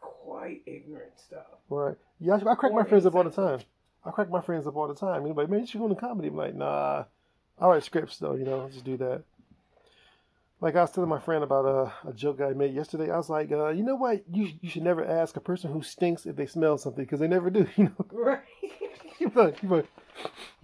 quite 0.00 0.62
ignorant 0.66 1.18
stuff. 1.18 1.46
Right. 1.70 1.96
Yeah, 2.20 2.34
I, 2.34 2.50
I 2.50 2.54
crack 2.54 2.72
Or 2.72 2.82
my 2.82 2.88
friends 2.88 3.06
up 3.06 3.14
all 3.14 3.24
the 3.24 3.30
time. 3.30 3.60
I 4.04 4.10
crack 4.10 4.30
my 4.30 4.40
friends 4.40 4.66
up 4.66 4.76
all 4.76 4.88
the 4.88 4.94
time. 4.94 5.24
Like, 5.24 5.48
man, 5.48 5.60
you 5.60 5.66
should 5.66 5.78
go 5.78 5.86
into 5.86 6.00
comedy. 6.00 6.28
I'm 6.28 6.36
like, 6.36 6.54
nah. 6.54 7.04
I 7.58 7.68
write 7.68 7.84
scripts 7.84 8.18
though, 8.18 8.34
you 8.34 8.44
know, 8.44 8.62
I'll 8.62 8.68
just 8.68 8.84
do 8.84 8.96
that. 8.96 9.22
Like 10.64 10.76
I 10.76 10.80
was 10.80 10.92
telling 10.92 11.10
my 11.10 11.18
friend 11.20 11.44
about 11.44 11.66
a, 11.66 12.08
a 12.08 12.12
joke 12.14 12.40
I 12.40 12.54
made 12.54 12.74
yesterday. 12.74 13.10
I 13.10 13.18
was 13.18 13.28
like, 13.28 13.52
uh, 13.52 13.68
you 13.68 13.82
know 13.82 13.96
what? 13.96 14.24
You 14.32 14.48
you 14.62 14.70
should 14.70 14.82
never 14.82 15.04
ask 15.04 15.36
a 15.36 15.40
person 15.40 15.70
who 15.70 15.82
stinks 15.82 16.24
if 16.24 16.36
they 16.36 16.46
smell 16.46 16.78
something 16.78 17.04
because 17.04 17.20
they 17.20 17.28
never 17.28 17.50
do. 17.50 17.66
You 17.76 17.84
know, 17.84 18.06
Right. 18.10 18.40
you're 19.18 19.30
like, 19.34 19.62
you're 19.62 19.72
like, 19.76 19.88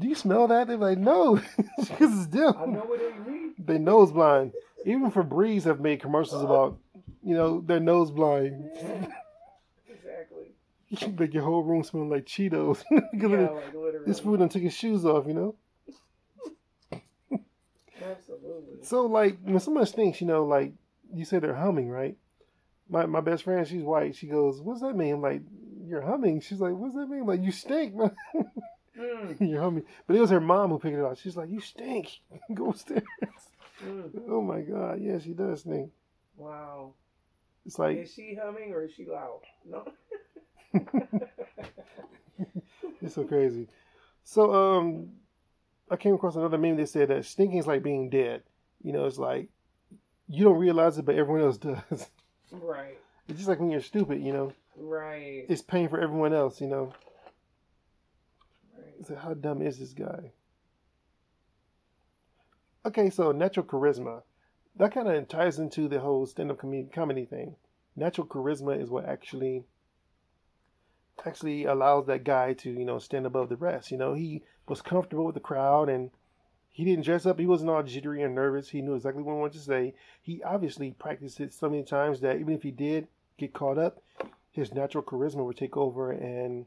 do 0.00 0.08
you 0.08 0.14
smell 0.14 0.48
that? 0.48 0.68
They're 0.68 0.78
like, 0.78 0.96
no, 0.96 1.34
because 1.78 2.18
it's 2.18 2.26
them. 2.28 2.54
I 2.58 2.64
know 2.64 2.80
what 2.80 2.98
you 2.98 3.30
mean. 3.30 3.54
They 3.58 3.76
nose 3.76 4.10
blind. 4.10 4.52
Even 4.86 5.12
Febreze 5.12 5.64
have 5.64 5.80
made 5.80 6.00
commercials 6.00 6.42
about, 6.42 6.78
you 7.22 7.34
know, 7.34 7.60
they're 7.60 7.78
nose 7.78 8.10
blind. 8.10 8.70
Exactly. 9.86 10.54
You 10.88 11.14
make 11.16 11.34
your 11.34 11.44
whole 11.44 11.62
room 11.62 11.84
smell 11.84 12.08
like 12.08 12.24
Cheetos. 12.24 12.82
Yeah, 12.90 13.00
like 13.50 13.74
literally. 13.74 14.06
this 14.06 14.18
food 14.18 14.40
done 14.40 14.48
took 14.48 14.62
his 14.62 14.74
shoes 14.74 15.04
off, 15.04 15.26
you 15.28 15.34
know. 15.34 15.54
So 18.82 19.06
like 19.06 19.38
when 19.42 19.60
someone 19.60 19.86
stinks, 19.86 20.20
you 20.20 20.26
know, 20.26 20.44
like 20.44 20.72
you 21.12 21.24
say 21.24 21.38
they're 21.38 21.54
humming, 21.54 21.88
right? 21.90 22.16
My 22.88 23.06
my 23.06 23.20
best 23.20 23.44
friend, 23.44 23.66
she's 23.66 23.82
white. 23.82 24.16
She 24.16 24.26
goes, 24.26 24.60
"What's 24.60 24.80
that 24.80 24.96
mean?" 24.96 25.14
I'm 25.14 25.22
like, 25.22 25.42
"You're 25.86 26.00
humming." 26.02 26.40
She's 26.40 26.60
like, 26.60 26.74
"What's 26.74 26.94
that 26.94 27.08
mean?" 27.08 27.20
I'm 27.20 27.26
like, 27.26 27.42
"You 27.42 27.52
stink, 27.52 27.94
man. 27.94 28.14
Mm, 28.98 29.48
You're 29.48 29.62
humming." 29.62 29.84
But 30.06 30.16
it 30.16 30.20
was 30.20 30.30
her 30.30 30.40
mom 30.40 30.70
who 30.70 30.78
picked 30.78 30.96
it 30.98 31.04
up. 31.04 31.16
She's 31.16 31.36
like, 31.36 31.48
"You 31.48 31.60
stink. 31.60 32.20
Go 32.54 32.70
upstairs." 32.70 33.04
mm. 33.84 34.10
Oh 34.28 34.42
my 34.42 34.60
god, 34.60 35.00
yeah, 35.00 35.18
she 35.18 35.32
does 35.32 35.60
stink. 35.60 35.90
Wow. 36.36 36.94
It's 37.64 37.78
like 37.78 37.98
Is 37.98 38.12
she 38.12 38.34
humming 38.42 38.72
or 38.72 38.84
is 38.84 38.92
she 38.92 39.06
loud? 39.06 39.40
No. 39.64 39.86
it's 43.00 43.14
so 43.14 43.24
crazy. 43.24 43.68
So 44.24 44.52
um, 44.52 45.08
I 45.90 45.96
came 45.96 46.14
across 46.14 46.36
another 46.36 46.58
meme 46.58 46.76
that 46.76 46.88
said 46.88 47.08
that 47.08 47.24
stinking 47.24 47.58
is 47.58 47.66
like 47.66 47.82
being 47.82 48.10
dead. 48.10 48.42
You 48.82 48.92
know, 48.92 49.06
it's 49.06 49.18
like 49.18 49.48
you 50.28 50.44
don't 50.44 50.58
realize 50.58 50.96
it, 50.98 51.04
but 51.04 51.16
everyone 51.16 51.42
else 51.42 51.58
does. 51.58 52.08
Right. 52.50 52.98
It's 53.28 53.38
just 53.38 53.48
like 53.48 53.60
when 53.60 53.70
you're 53.70 53.80
stupid, 53.80 54.20
you 54.22 54.32
know. 54.32 54.52
Right. 54.76 55.44
It's 55.48 55.62
pain 55.62 55.88
for 55.88 56.00
everyone 56.00 56.32
else, 56.32 56.60
you 56.60 56.66
know. 56.68 56.92
right. 58.76 59.06
So 59.06 59.14
how 59.16 59.34
dumb 59.34 59.62
is 59.62 59.78
this 59.78 59.92
guy? 59.92 60.32
Okay, 62.86 63.10
so 63.10 63.30
natural 63.32 63.66
charisma. 63.66 64.22
That 64.76 64.92
kind 64.94 65.08
of 65.08 65.28
ties 65.28 65.58
into 65.58 65.88
the 65.88 66.00
whole 66.00 66.24
stand-up 66.26 66.58
com- 66.58 66.88
comedy 66.92 67.26
thing. 67.26 67.56
Natural 67.94 68.26
charisma 68.26 68.80
is 68.80 68.88
what 68.88 69.04
actually 69.04 69.64
actually 71.26 71.66
allows 71.66 72.06
that 72.06 72.24
guy 72.24 72.54
to, 72.54 72.70
you 72.70 72.84
know, 72.86 72.98
stand 72.98 73.26
above 73.26 73.50
the 73.50 73.56
rest. 73.56 73.90
You 73.90 73.98
know, 73.98 74.14
he 74.14 74.42
was 74.66 74.80
comfortable 74.80 75.26
with 75.26 75.34
the 75.34 75.40
crowd 75.40 75.90
and 75.90 76.10
he 76.80 76.86
didn't 76.86 77.04
dress 77.04 77.26
up. 77.26 77.38
He 77.38 77.46
wasn't 77.46 77.68
all 77.68 77.82
jittery 77.82 78.22
and 78.22 78.34
nervous. 78.34 78.70
He 78.70 78.80
knew 78.80 78.94
exactly 78.94 79.22
what 79.22 79.34
he 79.34 79.38
wanted 79.38 79.52
to 79.52 79.58
say. 79.60 79.94
He 80.22 80.42
obviously 80.42 80.92
practiced 80.92 81.38
it 81.38 81.52
so 81.52 81.68
many 81.68 81.82
times 81.82 82.20
that 82.20 82.36
even 82.40 82.54
if 82.54 82.62
he 82.62 82.70
did 82.70 83.06
get 83.36 83.52
caught 83.52 83.76
up, 83.76 84.02
his 84.50 84.72
natural 84.72 85.04
charisma 85.04 85.44
would 85.44 85.58
take 85.58 85.76
over 85.76 86.10
and 86.10 86.64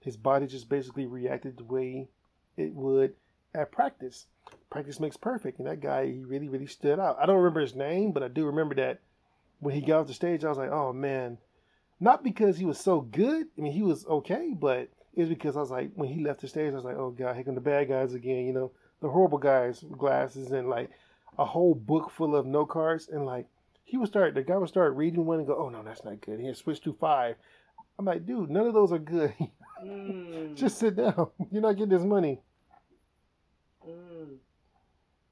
his 0.00 0.16
body 0.16 0.46
just 0.46 0.68
basically 0.68 1.06
reacted 1.06 1.56
the 1.56 1.64
way 1.64 2.08
it 2.56 2.72
would 2.72 3.14
at 3.52 3.72
practice. 3.72 4.26
Practice 4.70 5.00
makes 5.00 5.16
perfect, 5.16 5.58
and 5.58 5.66
that 5.66 5.80
guy 5.80 6.06
he 6.06 6.22
really 6.22 6.48
really 6.48 6.66
stood 6.66 7.00
out. 7.00 7.18
I 7.20 7.26
don't 7.26 7.38
remember 7.38 7.60
his 7.60 7.74
name, 7.74 8.12
but 8.12 8.22
I 8.22 8.28
do 8.28 8.46
remember 8.46 8.76
that 8.76 9.00
when 9.58 9.74
he 9.74 9.80
got 9.80 10.02
off 10.02 10.06
the 10.06 10.14
stage, 10.14 10.44
I 10.44 10.48
was 10.50 10.58
like, 10.58 10.70
oh 10.70 10.92
man, 10.92 11.38
not 11.98 12.22
because 12.22 12.58
he 12.58 12.64
was 12.64 12.78
so 12.78 13.00
good. 13.00 13.48
I 13.58 13.60
mean, 13.60 13.72
he 13.72 13.82
was 13.82 14.06
okay, 14.06 14.54
but 14.56 14.88
it 15.14 15.22
was 15.22 15.28
because 15.28 15.56
I 15.56 15.60
was 15.60 15.70
like, 15.70 15.90
when 15.96 16.08
he 16.08 16.22
left 16.22 16.42
the 16.42 16.48
stage, 16.48 16.70
I 16.70 16.76
was 16.76 16.84
like, 16.84 16.96
oh 16.96 17.10
god, 17.10 17.34
here 17.34 17.44
come 17.44 17.56
the 17.56 17.60
bad 17.60 17.88
guys 17.88 18.14
again. 18.14 18.46
You 18.46 18.52
know, 18.52 18.70
the 19.00 19.08
horrible 19.08 19.38
guys 19.38 19.84
glasses 19.96 20.50
and 20.52 20.68
like 20.68 20.90
a 21.38 21.44
whole 21.44 21.74
book 21.74 22.10
full 22.10 22.34
of 22.34 22.46
note 22.46 22.66
cards, 22.70 23.08
and 23.08 23.24
like 23.26 23.46
he 23.84 23.96
would 23.96 24.08
start, 24.08 24.34
the 24.34 24.42
guy 24.42 24.56
would 24.56 24.68
start 24.68 24.94
reading 24.96 25.24
one 25.24 25.38
and 25.38 25.46
go, 25.46 25.56
oh 25.56 25.68
no, 25.68 25.82
that's 25.82 26.04
not 26.04 26.20
good. 26.20 26.40
Here, 26.40 26.54
switch 26.54 26.80
to 26.82 26.92
five. 26.94 27.36
I'm 27.98 28.04
like, 28.04 28.26
dude, 28.26 28.50
none 28.50 28.66
of 28.66 28.74
those 28.74 28.92
are 28.92 28.98
good. 28.98 29.34
Mm, 29.80 30.56
Just 30.56 30.78
sit 30.78 30.96
down. 30.96 31.28
You're 31.52 31.62
not 31.62 31.76
getting 31.76 31.90
this 31.96 32.02
money. 32.02 32.40
mm. 33.88 34.34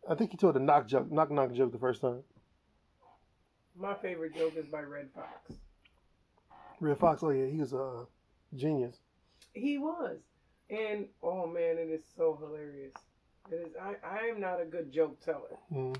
I 0.09 0.15
think 0.15 0.31
he 0.31 0.37
told 0.37 0.57
a 0.57 0.61
knock 0.61 0.87
joke, 0.87 1.11
knock 1.11 1.33
knock 1.33 1.53
joke 1.53 1.73
the 1.73 1.79
first 1.79 2.01
time. 2.01 2.21
My 3.77 3.95
favorite 3.95 4.37
joke 4.37 4.55
is 4.57 4.67
by 4.67 4.83
Redd 4.83 5.09
Foxx. 5.13 5.59
Redd 6.79 6.99
Foxx, 6.99 7.25
oh 7.25 7.31
yeah, 7.31 7.47
he 7.47 7.59
was 7.59 7.73
a 7.73 8.05
genius. 8.55 8.99
He 9.53 9.79
was. 9.79 10.19
And 10.71 11.07
oh 11.25 11.49
man, 11.49 11.77
it 11.79 11.91
is 11.91 12.05
so 12.17 12.39
hilarious. 12.41 12.95
It 13.51 13.55
is 13.55 13.75
I 13.81 13.97
I 14.07 14.19
am 14.27 14.41
not 14.41 14.61
a 14.61 14.65
good 14.65 14.93
joke 14.93 15.21
teller. 15.21 15.59
Mm. 15.73 15.97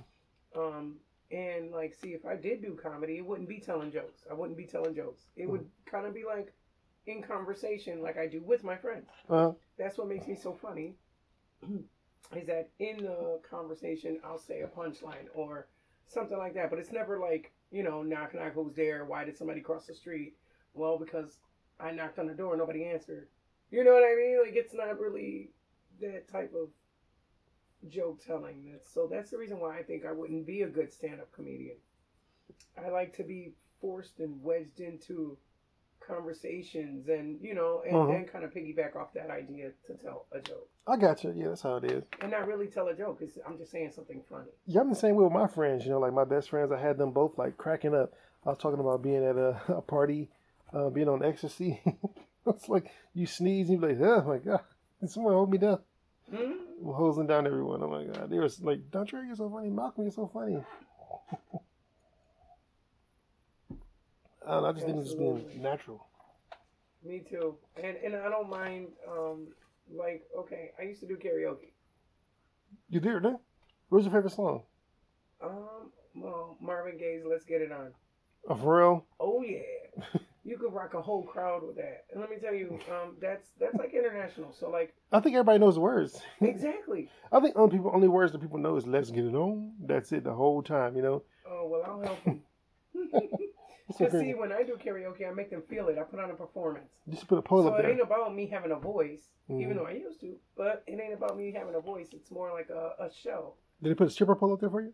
Um 0.57 0.97
and 1.31 1.73
like 1.73 1.95
see 1.95 2.11
if 2.11 2.25
I 2.25 2.37
did 2.37 2.63
do 2.63 2.79
comedy, 2.81 3.19
it 3.19 3.27
wouldn't 3.27 3.49
be 3.49 3.59
telling 3.59 3.91
jokes. 3.93 4.25
I 4.31 4.35
wouldn't 4.35 4.57
be 4.57 4.65
telling 4.67 4.95
jokes. 4.95 5.27
It 5.37 5.49
would 5.49 5.67
kind 5.85 6.07
of 6.07 6.15
be 6.15 6.25
like 6.25 6.53
in 7.07 7.23
conversation 7.23 8.03
like 8.03 8.19
I 8.19 8.27
do 8.27 8.41
with 8.43 8.65
my 8.65 8.77
friends. 8.77 9.07
Uh, 9.29 9.53
That's 9.79 9.99
what 9.99 10.09
makes 10.09 10.27
me 10.27 10.37
so 10.37 10.53
funny. 10.53 10.95
is 12.35 12.47
that 12.47 12.71
in 12.79 12.99
the 12.99 13.41
conversation 13.49 14.19
I'll 14.25 14.39
say 14.39 14.63
a 14.63 14.67
punchline 14.67 15.27
or 15.35 15.69
something 16.07 16.39
like 16.39 16.55
that, 16.55 16.71
but 16.71 16.79
it's 16.79 16.93
never 16.93 17.19
like, 17.19 17.53
you 17.71 17.83
know, 17.83 18.03
knock 18.03 18.35
knock 18.35 18.55
who's 18.55 18.75
there? 18.75 19.05
Why 19.05 19.25
did 19.25 19.37
somebody 19.37 19.61
cross 19.61 19.87
the 19.87 19.95
street? 19.95 20.35
Well, 20.75 20.99
because 20.99 21.39
I 21.81 21.91
knocked 21.91 22.19
on 22.19 22.27
the 22.27 22.35
door, 22.35 22.57
nobody 22.57 22.85
answered. 22.85 23.29
You 23.71 23.85
know 23.85 23.93
what 23.93 24.05
I 24.05 24.15
mean? 24.15 24.39
Like 24.45 24.57
it's 24.57 24.75
not 24.75 25.01
really 25.01 25.51
that 26.01 26.29
type 26.29 26.53
of 26.55 26.69
joke 27.91 28.25
telling. 28.25 28.71
That's 28.71 28.93
so 28.93 29.09
that's 29.11 29.31
the 29.31 29.39
reason 29.39 29.61
why 29.61 29.79
I 29.79 29.83
think 29.83 30.05
I 30.05 30.13
wouldn't 30.13 30.47
be 30.47 30.63
a 30.63 30.69
good 30.69 30.93
stand 30.93 31.21
up 31.21 31.33
comedian. 31.33 31.77
I 32.83 32.91
like 32.91 33.17
to 33.17 33.25
be 33.25 33.53
forced 33.81 34.19
and 34.21 34.43
wedged 34.43 34.81
into 34.81 35.37
conversations 36.07 37.09
and 37.09 37.39
you 37.41 37.55
know 37.55 37.83
and, 37.89 38.15
and 38.15 38.31
kind 38.33 38.45
of 38.45 38.53
piggyback 38.53 38.95
off 38.95 39.13
that 39.15 39.29
idea 39.31 39.71
to 39.87 39.95
tell 39.95 40.27
a 40.33 40.39
joke 40.41 40.69
I 40.89 40.97
got 40.97 41.25
you. 41.25 41.35
Yeah, 41.37 41.49
that's 41.49 41.63
how 41.63 41.77
it 41.77 41.85
is. 41.91 42.05
and 42.21 42.31
not 42.31 42.47
really 42.47 42.69
tell 42.69 42.87
a 42.89 42.95
joke. 42.95 43.19
It's, 43.21 43.37
I'm 43.47 43.59
just 43.59 43.73
saying 43.73 43.91
something 43.95 44.23
funny. 44.31 44.51
Yeah, 44.67 44.83
I'm 44.83 44.91
the 44.91 44.95
same 44.95 45.17
way 45.17 45.25
with 45.25 45.33
my 45.33 45.49
friends. 45.49 45.85
You 45.85 45.91
know, 45.91 45.99
like 45.99 46.13
my 46.13 46.25
best 46.25 46.51
friends, 46.51 46.71
I 46.71 46.81
had 46.81 46.97
them 46.97 47.11
both 47.11 47.37
like 47.37 47.57
cracking 47.57 47.95
up. 47.95 48.13
I 48.45 48.51
was 48.51 48.59
talking 48.59 48.79
about 48.79 49.03
being 49.03 49.25
at 49.25 49.37
a, 49.37 49.61
a 49.69 49.81
party, 49.81 50.31
uh, 50.73 50.91
being 50.91 51.09
on 51.09 51.25
ecstasy. 51.25 51.81
it's 52.47 52.69
like 52.69 52.93
you 53.15 53.27
sneeze, 53.27 53.69
and 53.69 53.81
you're 53.81 53.91
like, 53.91 54.01
oh 54.01 54.25
my 54.29 54.39
god, 54.39 54.61
someone 55.09 55.35
hold 55.35 55.51
me 55.51 55.59
down? 55.59 55.81
Mm? 56.33 56.57
I'm 56.85 56.93
hosing 56.93 57.27
down 57.27 57.47
everyone. 57.47 57.83
Oh 57.83 57.89
my 57.89 58.05
god, 58.05 58.31
they 58.31 58.39
were 58.39 58.49
like, 58.63 58.91
Dontre, 58.91 59.27
you're 59.27 59.37
so 59.37 59.49
funny. 59.49 59.71
Malcolm, 59.71 60.05
you're 60.05 60.13
so 60.13 60.31
funny. 60.33 60.63
I 64.47 64.51
don't 64.53 64.63
know, 64.63 64.69
I 64.69 64.73
just 64.73 64.87
think 64.87 64.99
it's 64.99 65.09
just 65.09 65.19
being 65.19 65.61
natural. 65.61 66.07
Me 67.05 67.23
too. 67.29 67.57
And 67.83 67.97
and 67.97 68.17
I 68.17 68.29
don't 68.29 68.51
mind. 68.51 68.89
Um, 69.09 69.49
like 69.93 70.25
okay, 70.37 70.71
I 70.81 70.83
used 70.83 71.01
to 71.01 71.07
do 71.07 71.17
karaoke. 71.17 71.73
You 72.89 73.01
did, 73.01 73.25
right? 73.25 73.37
What's 73.89 74.05
your 74.05 74.13
favorite 74.13 74.33
song? 74.33 74.63
Um, 75.43 75.93
well, 76.17 76.57
Marvin 76.61 76.99
Gaye's 76.99 77.23
"Let's 77.29 77.45
Get 77.45 77.61
It 77.61 77.71
On." 77.71 77.93
Oh, 78.49 78.55
for 78.57 78.79
real? 78.79 79.07
Oh 79.21 79.43
yeah, 79.43 80.19
you 80.47 80.57
could 80.57 80.73
rock 80.73 80.95
a 80.95 81.03
whole 81.03 81.25
crowd 81.25 81.63
with 81.67 81.77
that. 81.77 82.05
And 82.13 82.21
let 82.21 82.31
me 82.31 82.37
tell 82.37 82.55
you, 82.55 82.79
um, 82.89 83.17
that's 83.21 83.49
that's 83.59 83.75
like 83.75 83.93
international. 83.93 84.53
So 84.53 84.71
like 84.71 84.95
I 85.13 85.21
think 85.21 85.35
everybody 85.35 85.59
knows 85.59 85.75
the 85.75 85.81
words. 85.81 86.23
exactly. 86.41 87.11
I 87.33 87.41
think 87.41 87.57
only 87.57 87.77
people, 87.77 87.91
only 87.93 88.09
words 88.09 88.33
that 88.33 88.41
people 88.41 88.59
know 88.59 88.77
is 88.77 88.87
"Let's 88.87 89.11
get 89.11 89.25
it 89.25 89.35
on." 89.35 89.73
That's 89.85 90.13
it 90.13 90.25
the 90.25 90.33
whole 90.35 90.63
time, 90.63 90.97
you 90.97 91.03
know. 91.03 91.23
Oh 91.49 91.67
well, 91.67 91.83
I'll 91.85 92.01
help 92.01 92.25
them. 92.25 92.43
It's 92.95 93.99
so 93.99 94.07
Cause 94.07 94.21
see, 94.21 94.35
when 94.35 94.53
I 94.53 94.63
do 94.65 94.75
karaoke, 94.75 95.29
I 95.29 95.33
make 95.33 95.51
them 95.51 95.63
feel 95.69 95.89
it. 95.89 95.99
I 95.99 96.03
put 96.03 96.19
on 96.19 96.31
a 96.31 96.35
performance. 96.35 96.91
Just 97.09 97.29
put 97.29 97.39
a 97.39 97.43
poll 97.43 97.63
So 97.63 97.69
up 97.69 97.81
it 97.81 97.87
ain't 97.87 98.01
about 98.01 98.35
me 98.35 98.47
having 98.47 98.73
a 98.73 98.77
voice, 98.77 99.23
Mhm. 99.49 99.63
even 99.63 99.77
though 99.77 99.87
I 99.87 99.93
used 99.93 100.21
to. 100.21 100.37
But 100.57 100.83
it 100.87 100.99
ain't 101.01 101.15
about 101.15 101.37
me 101.37 101.53
having 101.53 101.75
a 101.77 101.81
voice. 101.81 102.09
It's 102.13 102.31
more 102.31 102.53
like 102.53 102.69
a, 102.71 102.95
a 103.05 103.11
show. 103.13 103.55
Did 103.83 103.91
they 103.91 103.95
put 103.95 104.09
a 104.09 104.11
stripper 104.11 104.35
pole 104.35 104.53
up 104.55 104.61
there 104.61 104.71
for 104.71 104.81
you? 104.83 104.93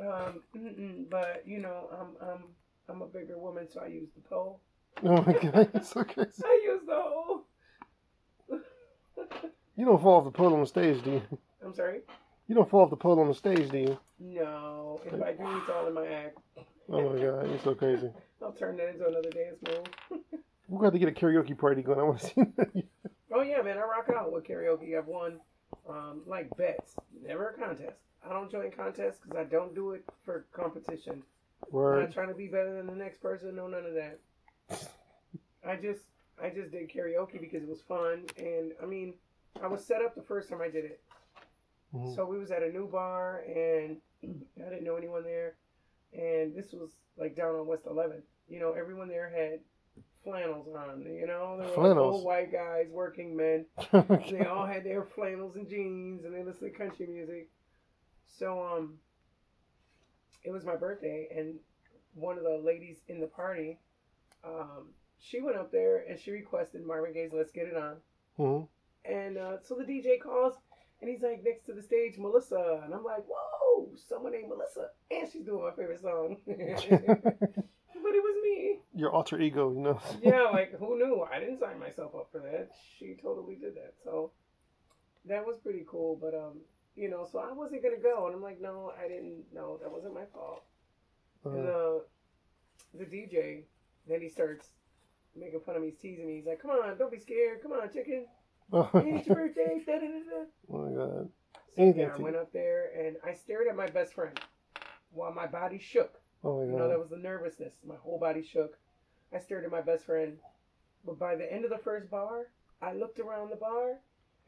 um, 0.00 0.42
mm-mm, 0.56 1.10
but 1.10 1.42
you 1.46 1.58
know, 1.60 1.88
I'm 1.92 2.28
I'm 2.28 2.44
I'm 2.88 3.02
a 3.02 3.06
bigger 3.06 3.38
woman, 3.38 3.68
so 3.70 3.80
I 3.80 3.88
use 3.88 4.08
the 4.14 4.22
pole. 4.22 4.60
Oh 5.04 5.22
my 5.22 5.32
god, 5.32 5.70
it's 5.74 5.90
so 5.90 6.04
crazy. 6.04 6.42
I 6.44 6.60
use 6.64 6.82
the 6.86 6.94
hole. 6.94 7.42
You 9.74 9.86
don't 9.86 10.00
fall 10.02 10.18
off 10.18 10.24
the 10.24 10.30
pole 10.30 10.52
on 10.52 10.60
the 10.60 10.66
stage, 10.66 11.02
do 11.02 11.12
you? 11.12 11.38
I'm 11.64 11.74
sorry. 11.74 12.00
You 12.46 12.54
don't 12.54 12.68
fall 12.68 12.82
off 12.82 12.90
the 12.90 12.96
pole 12.96 13.18
on 13.20 13.28
the 13.28 13.34
stage, 13.34 13.70
do 13.70 13.78
you? 13.78 13.98
No, 14.20 15.00
if 15.06 15.14
I 15.14 15.32
do, 15.32 15.44
it's 15.58 15.70
all 15.70 15.86
in 15.88 15.94
my 15.94 16.06
act. 16.06 16.38
Oh 16.90 17.08
my 17.08 17.18
god, 17.18 17.48
you're 17.48 17.58
so 17.64 17.74
crazy. 17.74 18.10
I'll 18.42 18.52
turn 18.52 18.76
that 18.76 18.90
into 18.90 19.06
another 19.06 19.30
dance 19.30 19.56
move. 19.66 20.20
We're 20.68 20.80
going 20.80 20.92
to 20.92 20.98
get 20.98 21.08
a 21.08 21.12
karaoke 21.12 21.56
party 21.56 21.82
going. 21.82 21.98
I 21.98 22.02
want 22.02 22.20
to 22.20 22.26
see 22.26 22.34
that. 22.56 22.84
Oh 23.32 23.40
yeah, 23.40 23.62
man, 23.62 23.78
I 23.78 23.80
rock 23.80 24.10
out 24.14 24.30
with 24.30 24.44
karaoke. 24.44 24.96
I've 24.96 25.06
won 25.06 25.40
um, 25.88 26.20
like 26.26 26.54
bets, 26.56 26.94
never 27.26 27.48
a 27.50 27.54
contest. 27.58 27.96
I 28.24 28.32
don't 28.32 28.50
join 28.50 28.70
contests 28.70 29.20
because 29.22 29.38
I 29.38 29.44
don't 29.44 29.74
do 29.74 29.92
it 29.92 30.04
for 30.24 30.44
competition. 30.52 31.22
Word. 31.70 31.94
I'm 31.94 32.04
not 32.04 32.12
trying 32.12 32.28
to 32.28 32.34
be 32.34 32.48
better 32.48 32.76
than 32.76 32.86
the 32.86 32.94
next 32.94 33.22
person. 33.22 33.56
No, 33.56 33.66
none 33.66 33.86
of 33.86 33.94
that. 33.94 34.18
I 35.66 35.76
just 35.76 36.02
I 36.42 36.50
just 36.50 36.72
did 36.72 36.90
karaoke 36.90 37.40
because 37.40 37.62
it 37.62 37.68
was 37.68 37.82
fun, 37.82 38.24
and 38.36 38.72
I 38.82 38.86
mean, 38.86 39.14
I 39.62 39.66
was 39.66 39.84
set 39.84 40.02
up 40.02 40.14
the 40.14 40.22
first 40.22 40.48
time 40.48 40.60
I 40.60 40.68
did 40.68 40.84
it. 40.84 41.00
Mhm. 41.94 42.14
So 42.14 42.24
we 42.26 42.38
was 42.38 42.50
at 42.50 42.62
a 42.62 42.70
new 42.70 42.88
bar, 42.88 43.44
and 43.46 43.98
I 44.24 44.70
didn't 44.70 44.84
know 44.84 44.96
anyone 44.96 45.22
there, 45.24 45.56
and 46.12 46.54
this 46.54 46.72
was 46.72 46.96
like 47.16 47.36
down 47.36 47.54
on 47.54 47.66
West 47.66 47.84
11th. 47.84 48.22
You 48.48 48.60
know, 48.60 48.72
everyone 48.72 49.08
there 49.08 49.28
had 49.28 49.60
flannels 50.24 50.68
on. 50.74 51.02
You 51.02 51.26
know, 51.26 51.56
they 51.58 51.64
were 51.64 51.68
like 51.68 51.74
Flannels? 51.74 52.14
old 52.16 52.24
white 52.24 52.50
guys, 52.52 52.86
working 52.90 53.36
men. 53.36 53.66
they 54.30 54.46
all 54.46 54.66
had 54.66 54.84
their 54.84 55.04
flannels 55.04 55.56
and 55.56 55.68
jeans, 55.68 56.24
and 56.24 56.34
they 56.34 56.42
listened 56.42 56.72
to 56.72 56.78
country 56.78 57.06
music. 57.06 57.48
So 58.26 58.62
um, 58.64 58.94
it 60.44 60.50
was 60.50 60.64
my 60.64 60.76
birthday, 60.76 61.28
and 61.36 61.56
one 62.14 62.36
of 62.38 62.44
the 62.44 62.60
ladies 62.64 62.98
in 63.08 63.20
the 63.20 63.26
party, 63.26 63.78
um, 64.44 64.88
she 65.22 65.40
went 65.40 65.56
up 65.56 65.70
there 65.70 66.04
and 66.08 66.18
she 66.18 66.32
requested 66.32 66.84
Marvin 66.84 67.12
Gaye's 67.14 67.32
"Let's 67.32 67.52
Get 67.52 67.66
It 67.68 67.76
On." 67.76 67.96
Mhm. 68.38 68.68
And 69.04 69.38
uh, 69.38 69.56
so 69.62 69.74
the 69.76 69.84
DJ 69.84 70.20
calls, 70.20 70.54
and 71.00 71.08
he's 71.08 71.22
like 71.22 71.42
next 71.44 71.64
to 71.66 71.72
the 71.72 71.82
stage, 71.82 72.18
Melissa, 72.18 72.82
and 72.84 72.92
I'm 72.94 73.04
like, 73.04 73.24
whoa, 73.26 73.88
someone 74.08 74.32
named 74.32 74.48
Melissa, 74.48 74.88
and 75.10 75.28
she's 75.30 75.44
doing 75.44 75.62
my 75.64 75.70
favorite 75.72 76.00
song. 76.02 76.36
but 76.46 76.56
it 78.14 78.22
was 78.22 78.36
me. 78.42 78.78
Your 78.94 79.10
alter 79.12 79.40
ego, 79.40 79.72
you 79.72 79.80
know. 79.80 80.00
Yeah, 80.22 80.48
like 80.52 80.78
who 80.78 80.98
knew? 80.98 81.22
I 81.32 81.38
didn't 81.40 81.60
sign 81.60 81.78
myself 81.78 82.14
up 82.14 82.28
for 82.32 82.40
that. 82.40 82.70
She 82.98 83.16
totally 83.20 83.54
did 83.56 83.74
that. 83.76 83.94
So 84.04 84.32
that 85.26 85.46
was 85.46 85.56
pretty 85.58 85.84
cool. 85.88 86.16
But 86.20 86.34
um, 86.34 86.60
you 86.96 87.08
know, 87.08 87.26
so 87.30 87.38
I 87.38 87.52
wasn't 87.52 87.82
gonna 87.82 87.96
go, 88.02 88.26
and 88.26 88.34
I'm 88.34 88.42
like, 88.42 88.60
no, 88.60 88.92
I 89.02 89.08
didn't. 89.08 89.44
No, 89.54 89.78
that 89.82 89.90
wasn't 89.90 90.14
my 90.14 90.24
fault. 90.32 90.62
And 91.44 91.68
Uh, 91.68 91.72
uh, 91.72 91.98
the 92.94 93.04
DJ, 93.04 93.64
then 94.08 94.20
he 94.20 94.28
starts 94.28 94.68
making 95.36 95.60
fun 95.60 95.76
of 95.76 95.82
me, 95.82 95.88
he's 95.90 95.98
teasing 95.98 96.26
me. 96.26 96.36
He's 96.36 96.46
like, 96.46 96.60
come 96.60 96.70
on, 96.70 96.96
don't 96.98 97.10
be 97.12 97.18
scared. 97.18 97.62
Come 97.62 97.72
on, 97.72 97.90
chicken. 97.92 98.26
oh 98.72 98.88
It's 98.94 99.26
your 99.26 99.36
birthday. 99.36 99.80
Da, 99.86 99.92
da, 99.94 100.00
da, 100.00 100.06
da. 100.06 100.44
Oh 100.72 100.78
my 100.88 100.96
god. 100.96 101.28
So, 101.74 101.82
Anything 101.82 102.02
yeah, 102.02 102.12
I 102.14 102.16
to- 102.16 102.22
went 102.22 102.36
up 102.36 102.52
there 102.52 102.90
and 102.98 103.16
I 103.24 103.32
stared 103.34 103.66
at 103.68 103.76
my 103.76 103.86
best 103.88 104.14
friend 104.14 104.38
while 105.12 105.32
my 105.32 105.46
body 105.46 105.78
shook. 105.78 106.20
Oh 106.44 106.60
my 106.60 106.66
god. 106.66 106.72
You 106.72 106.78
know, 106.78 106.88
that 106.88 106.98
was 106.98 107.08
the 107.10 107.16
nervousness. 107.16 107.74
My 107.86 107.96
whole 107.96 108.18
body 108.18 108.42
shook. 108.42 108.78
I 109.34 109.38
stared 109.38 109.64
at 109.64 109.70
my 109.70 109.80
best 109.80 110.04
friend. 110.04 110.36
But 111.04 111.18
by 111.18 111.34
the 111.36 111.50
end 111.52 111.64
of 111.64 111.70
the 111.70 111.78
first 111.78 112.10
bar, 112.10 112.46
I 112.80 112.92
looked 112.92 113.18
around 113.18 113.50
the 113.50 113.56
bar 113.56 113.98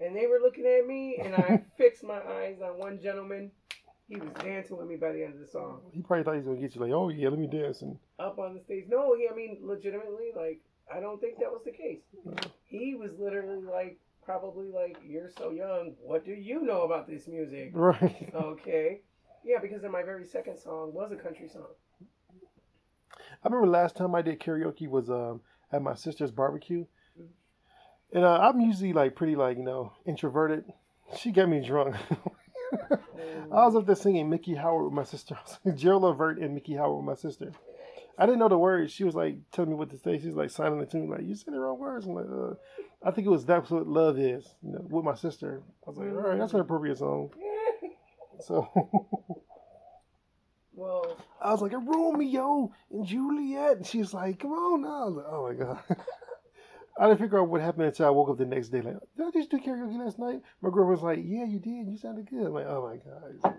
and 0.01 0.15
they 0.17 0.27
were 0.27 0.39
looking 0.41 0.67
at 0.67 0.87
me 0.87 1.19
and 1.23 1.35
I 1.35 1.63
fixed 1.79 2.05
my 2.05 2.19
eyes 2.21 2.59
on 2.63 2.79
one 2.79 3.01
gentleman. 3.01 3.51
He 4.09 4.17
was 4.17 4.31
dancing 4.41 4.77
with 4.77 4.87
me 4.87 4.97
by 4.97 5.13
the 5.13 5.25
end 5.25 5.35
of 5.35 5.41
the 5.41 5.47
song. 5.47 5.81
He 5.93 6.03
probably 6.03 6.25
thought 6.25 6.33
he 6.33 6.39
was 6.39 6.47
gonna 6.47 6.61
get 6.61 6.75
you 6.75 6.81
like, 6.83 6.93
oh 6.93 7.09
yeah, 7.09 7.29
let 7.31 7.39
me 7.39 7.47
dance 7.47 7.81
and 7.83 7.97
Up 8.19 8.39
on 8.39 8.55
the 8.55 8.61
stage. 8.61 8.85
No, 8.89 9.17
he 9.17 9.29
I 9.31 9.35
mean 9.35 9.59
legitimately, 9.63 10.33
like, 10.37 10.61
I 10.93 11.01
don't 11.01 11.21
think 11.21 11.39
that 11.39 11.51
was 11.51 11.63
the 11.65 11.73
case. 11.73 12.03
He 12.65 12.95
was 12.95 13.11
literally 13.19 13.63
like 13.63 13.99
probably 14.25 14.69
like, 14.71 14.97
You're 15.07 15.31
so 15.37 15.51
young, 15.51 15.95
what 16.03 16.25
do 16.25 16.33
you 16.33 16.63
know 16.63 16.83
about 16.83 17.07
this 17.07 17.27
music? 17.29 17.71
right. 17.75 18.31
Okay. 18.35 19.01
Yeah, 19.45 19.59
because 19.61 19.83
then 19.83 19.91
my 19.93 20.03
very 20.03 20.25
second 20.25 20.59
song 20.59 20.95
was 20.95 21.13
a 21.13 21.17
country 21.17 21.49
song. 21.49 21.67
I 23.43 23.49
remember 23.49 23.67
last 23.67 23.95
time 23.95 24.15
I 24.15 24.23
did 24.23 24.41
karaoke 24.41 24.89
was 24.89 25.11
um 25.11 25.43
at 25.71 25.83
my 25.83 25.95
sister's 25.95 26.31
barbecue, 26.31 26.87
and 28.13 28.25
uh, 28.25 28.39
I'm 28.41 28.61
usually 28.61 28.95
like 28.95 29.15
pretty 29.17 29.37
like 29.37 29.59
you 29.59 29.65
know 29.65 29.93
introverted. 30.07 30.65
She 31.19 31.31
got 31.31 31.51
me 31.51 31.61
drunk. 31.61 31.97
I 32.91 33.67
was 33.67 33.77
up 33.77 33.87
there 33.87 33.95
singing 33.97 34.31
Miki 34.31 34.55
Howard 34.55 34.85
with 34.87 34.95
my 34.95 35.05
sister, 35.05 35.37
Gerald 35.75 36.05
Levert 36.05 36.39
and 36.39 36.55
Miki 36.55 36.75
Howard 36.75 36.97
with 36.97 37.07
my 37.07 37.15
sister. 37.21 37.53
I 38.19 38.27
didn't 38.27 38.39
know 38.39 38.49
the 38.49 38.59
words. 38.59 38.93
She 38.93 39.05
was 39.05 39.15
like 39.15 39.37
telling 39.53 39.71
me 39.71 39.77
what 39.77 39.91
to 39.91 39.99
say. 39.99 40.19
She's 40.19 40.35
like 40.35 40.51
signing 40.51 40.81
it 40.81 40.91
to 40.91 40.97
me, 40.99 41.09
like 41.09 41.23
you 41.23 41.35
said 41.35 41.55
the 41.55 41.59
wrong 41.59 41.79
words. 41.79 42.07
I'm 42.07 42.15
like, 42.15 42.27
uh, 42.27 42.55
I 43.03 43.11
think 43.11 43.27
it 43.27 43.31
was 43.31 43.45
that's 43.45 43.71
what 43.71 43.87
love 43.87 44.19
is, 44.19 44.47
you 44.63 44.73
know, 44.73 44.87
with 44.89 45.05
my 45.05 45.15
sister. 45.15 45.63
I 45.87 45.91
was 45.91 45.99
like, 45.99 46.09
all 46.09 46.31
right, 46.31 46.39
that's 46.39 46.55
an 46.55 46.61
appropriate 46.61 46.99
song. 46.99 47.31
So 48.41 48.69
well, 50.75 51.17
I 51.41 51.53
was 51.53 51.63
like, 51.63 51.73
"A 51.73 51.79
Romeo 51.79 52.73
and 52.91 53.07
Juliet. 53.07 53.77
And 53.79 53.87
she's 53.87 54.13
like, 54.13 54.41
come 54.41 54.53
on 54.53 54.83
now. 54.83 54.89
I 54.89 55.07
was 55.07 55.15
like, 55.15 55.27
oh 55.29 55.49
my 55.49 55.55
God. 55.55 55.83
I 56.99 57.09
didn't 57.09 57.21
figure 57.21 57.41
out 57.41 57.49
what 57.49 57.61
happened 57.61 57.87
until 57.87 58.07
I 58.07 58.11
woke 58.11 58.31
up 58.31 58.39
the 58.39 58.45
next 58.45 58.69
day. 58.69 58.81
Like, 58.81 58.97
did 59.17 59.27
I 59.27 59.31
just 59.31 59.51
do 59.51 59.59
karaoke 59.59 59.99
last 59.99 60.19
night? 60.19 60.43
My 60.63 60.71
girl 60.71 60.89
was 60.89 61.03
like, 61.03 61.21
yeah, 61.25 61.45
you 61.45 61.59
did. 61.59 61.89
You 61.89 61.97
sounded 61.97 62.29
good. 62.29 62.47
I'm 62.47 62.53
like, 62.53 62.67
oh 62.67 62.89
my 62.89 62.97
God. 62.97 63.55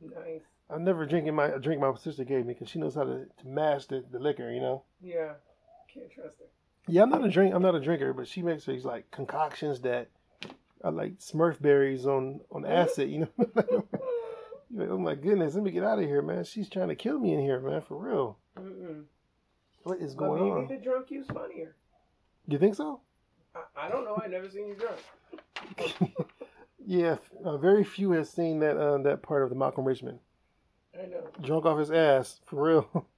nice. 0.00 0.42
I'm 0.72 0.84
never 0.84 1.06
drinking 1.06 1.34
my 1.34 1.46
a 1.46 1.58
drink 1.58 1.80
my 1.80 1.94
sister 1.94 2.24
gave 2.24 2.46
me 2.46 2.54
because 2.54 2.68
she 2.68 2.78
knows 2.78 2.94
how 2.94 3.04
to, 3.04 3.26
to 3.26 3.46
mash 3.46 3.86
the, 3.86 4.04
the 4.10 4.18
liquor, 4.18 4.50
you 4.50 4.60
know? 4.60 4.82
Yeah. 5.02 5.32
Can't 5.92 6.10
trust 6.10 6.38
her. 6.38 6.46
Yeah, 6.88 7.02
I'm 7.02 7.10
not 7.10 7.24
a 7.24 7.28
drink. 7.28 7.54
I'm 7.54 7.62
not 7.62 7.74
a 7.74 7.80
drinker, 7.80 8.12
but 8.12 8.26
she 8.26 8.42
makes 8.42 8.64
these 8.64 8.84
like 8.84 9.10
concoctions 9.10 9.80
that 9.82 10.08
are 10.82 10.90
like 10.90 11.18
Smurf 11.18 11.60
berries 11.60 12.06
on 12.06 12.40
on 12.50 12.64
acid. 12.64 13.10
You 13.10 13.20
know, 13.20 13.46
like, 14.74 14.88
oh 14.88 14.98
my 14.98 15.14
goodness, 15.14 15.54
let 15.54 15.62
me 15.62 15.70
get 15.70 15.84
out 15.84 15.98
of 15.98 16.06
here, 16.06 16.22
man. 16.22 16.44
She's 16.44 16.68
trying 16.68 16.88
to 16.88 16.96
kill 16.96 17.18
me 17.18 17.34
in 17.34 17.40
here, 17.40 17.60
man, 17.60 17.82
for 17.82 17.96
real. 17.96 18.38
Mm-mm. 18.58 19.04
What 19.84 20.00
is 20.00 20.14
But 20.14 20.26
going 20.26 20.42
maybe 20.42 20.50
on? 20.52 20.62
Maybe 20.62 20.76
the 20.76 20.82
drunk 20.82 21.10
you's 21.10 21.26
funnier. 21.26 21.76
You 22.48 22.58
think 22.58 22.74
so? 22.74 23.00
I, 23.54 23.86
I 23.86 23.88
don't 23.88 24.04
know. 24.04 24.20
I 24.22 24.26
never 24.26 24.48
seen 24.48 24.66
you 24.66 24.74
drunk. 24.74 26.12
Yeah, 26.84 27.18
uh, 27.44 27.58
very 27.58 27.84
few 27.84 28.10
has 28.12 28.28
seen 28.30 28.58
that 28.60 28.76
uh, 28.76 28.98
that 28.98 29.22
part 29.22 29.42
of 29.42 29.50
the 29.50 29.54
Malcolm 29.54 29.84
Richmond 29.84 30.18
I 31.00 31.06
know. 31.06 31.26
drunk 31.42 31.64
off 31.66 31.78
his 31.78 31.90
ass 31.90 32.40
for 32.46 32.62
real. 32.62 33.06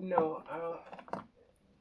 No. 0.00 0.42
Uh, 0.50 1.18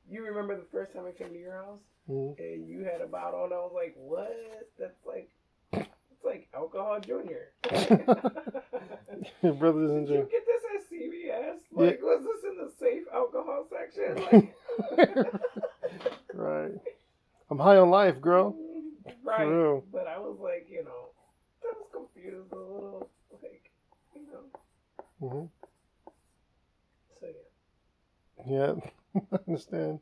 you 0.07 0.23
remember 0.23 0.55
the 0.55 0.67
first 0.71 0.93
time 0.93 1.05
I 1.07 1.11
came 1.11 1.33
to 1.33 1.39
your 1.39 1.53
house 1.53 1.79
Mhm. 2.07 2.37
and 2.37 2.67
you 2.69 2.83
had 2.83 3.01
a 3.01 3.07
bottle 3.07 3.43
and 3.45 3.51
I 3.53 3.57
was 3.57 3.71
like, 3.73 3.95
what? 3.97 4.31
That's 4.77 5.03
like, 5.03 5.31
it's 5.71 6.23
like 6.23 6.47
alcohol 6.53 6.99
junior. 6.99 7.49
Your 9.41 9.53
brothers 9.59 9.89
and 9.89 10.05
Did 10.05 10.15
you 10.19 10.27
get 10.29 10.45
this 10.45 10.63
at 10.75 10.81
CVS? 10.91 11.55
Yeah. 11.71 11.85
Like, 11.85 12.01
was 12.03 12.23
this 12.23 12.51
in 12.51 12.57
the 12.63 12.71
safe 12.79 13.03
alcohol 13.11 13.65
section? 13.71 14.23
Like, 14.31 15.33
right. 16.35 16.71
I'm 17.49 17.57
high 17.57 17.77
on 17.77 17.89
life, 17.89 18.21
girl. 18.21 18.55
right. 19.23 19.81
But 19.91 20.05
I 20.07 20.19
was 20.19 20.37
like, 20.39 20.67
you 20.69 20.83
know, 20.83 21.09
I 21.63 21.73
was 21.75 21.87
confused 21.91 22.51
a 22.53 22.55
little. 22.57 23.09
Like, 23.41 23.71
you 24.15 24.21
know. 25.29 25.29
hmm 25.29 25.45
So 27.19 27.27
yeah. 28.47 28.51
Yeah, 28.51 28.73
I 29.33 29.37
understand. 29.47 29.99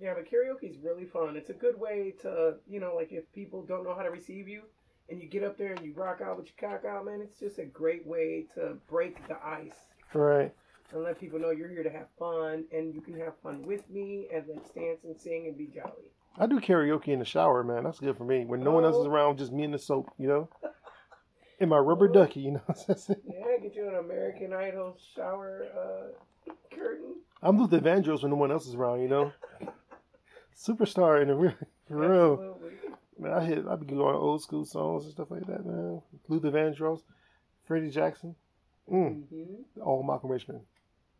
Yeah, 0.00 0.14
but 0.14 0.30
karaoke 0.30 0.70
is 0.70 0.76
really 0.78 1.04
fun. 1.06 1.36
It's 1.36 1.50
a 1.50 1.54
good 1.54 1.78
way 1.78 2.14
to, 2.22 2.54
you 2.68 2.78
know, 2.78 2.94
like 2.94 3.12
if 3.12 3.30
people 3.32 3.62
don't 3.64 3.82
know 3.84 3.94
how 3.94 4.02
to 4.02 4.10
receive 4.10 4.46
you 4.48 4.62
and 5.08 5.20
you 5.20 5.28
get 5.28 5.42
up 5.42 5.56
there 5.58 5.72
and 5.72 5.84
you 5.84 5.92
rock 5.94 6.20
out 6.24 6.36
with 6.36 6.46
your 6.46 6.70
cock 6.70 6.84
out, 6.84 7.04
man, 7.06 7.20
it's 7.20 7.38
just 7.40 7.58
a 7.58 7.64
great 7.64 8.06
way 8.06 8.46
to 8.54 8.76
break 8.88 9.26
the 9.26 9.36
ice 9.44 9.74
Right. 10.14 10.52
and 10.92 11.02
let 11.02 11.18
people 11.18 11.38
know 11.40 11.50
you're 11.50 11.68
here 11.68 11.82
to 11.82 11.90
have 11.90 12.06
fun 12.18 12.64
and 12.72 12.94
you 12.94 13.00
can 13.00 13.18
have 13.18 13.34
fun 13.42 13.62
with 13.62 13.88
me 13.90 14.28
and 14.32 14.44
let's 14.48 14.70
dance 14.70 15.00
and 15.04 15.18
sing 15.18 15.46
and 15.48 15.58
be 15.58 15.66
jolly. 15.66 16.12
I 16.38 16.46
do 16.46 16.60
karaoke 16.60 17.08
in 17.08 17.18
the 17.18 17.24
shower, 17.24 17.64
man. 17.64 17.82
That's 17.82 17.98
good 17.98 18.16
for 18.16 18.24
me. 18.24 18.44
When 18.44 18.62
no 18.62 18.70
one 18.70 18.84
else 18.84 18.96
is 18.96 19.06
Oh. 19.06 19.10
around, 19.10 19.38
just 19.38 19.50
me 19.52 19.64
and 19.64 19.74
the 19.74 19.78
soap, 19.78 20.12
you 20.18 20.28
know? 20.28 20.48
In 21.60 21.68
my 21.68 21.78
rubber 21.78 22.08
ducky, 22.08 22.40
you 22.40 22.50
know? 22.52 22.60
Yeah, 22.88 23.56
get 23.60 23.74
you 23.74 23.88
an 23.88 23.96
American 23.96 24.52
Idol 24.52 24.96
shower 25.14 25.64
uh, 25.76 26.52
curtain. 26.74 27.16
I'm 27.42 27.58
Luther 27.58 27.80
Vandross 27.80 28.22
when 28.22 28.30
no 28.30 28.36
one 28.36 28.52
else 28.52 28.66
is 28.66 28.74
around, 28.76 29.00
you 29.02 29.08
know? 29.08 29.32
Superstar 30.56 31.20
in 31.20 31.28
the 31.28 31.34
real, 31.34 31.54
for 31.88 31.96
real. 31.96 32.58
Man, 33.18 33.32
I 33.32 33.44
hit, 33.44 33.64
I 33.68 33.74
be 33.76 33.86
going 33.86 34.14
old 34.14 34.42
school 34.42 34.64
songs 34.64 35.04
and 35.04 35.12
stuff 35.12 35.30
like 35.30 35.46
that, 35.46 35.66
man. 35.66 36.00
Luther 36.28 36.50
Vandross, 36.52 37.00
Freddie 37.64 37.90
Jackson, 37.90 38.36
mm, 38.90 39.22
Mm-hmm. 39.32 39.82
all 39.82 40.02
Malcolm 40.04 40.30
Richmond. 40.30 40.60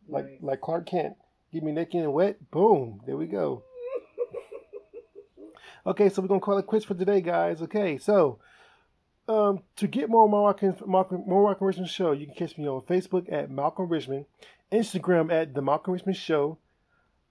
Like, 0.07 0.39
like 0.41 0.61
Clark 0.61 0.85
Kent. 0.87 1.15
Get 1.51 1.63
me 1.63 1.71
naked 1.71 2.01
and 2.01 2.13
wet. 2.13 2.37
Boom. 2.51 3.01
There 3.05 3.17
we 3.17 3.27
go. 3.27 3.63
Okay, 5.85 6.09
so 6.09 6.21
we're 6.21 6.27
gonna 6.27 6.41
call 6.41 6.57
it 6.57 6.67
quits 6.67 6.83
for 6.85 6.93
today, 6.93 7.21
guys. 7.21 7.61
Okay, 7.61 7.97
so 7.97 8.39
um, 9.29 9.61
to 9.75 9.87
get 9.87 10.09
more 10.09 10.27
Malcolm 10.27 10.75
Malcolm 10.87 11.23
more 11.27 11.45
Malcolm 11.45 11.67
Richmond 11.67 11.89
show, 11.89 12.11
you 12.11 12.25
can 12.25 12.33
catch 12.35 12.57
me 12.57 12.67
on 12.67 12.81
Facebook 12.81 13.31
at 13.31 13.51
Malcolm 13.51 13.87
Richmond, 13.87 14.25
Instagram 14.71 15.31
at 15.31 15.53
the 15.53 15.61
Malcolm 15.61 15.93
Richmond 15.93 16.17
Show, 16.17 16.57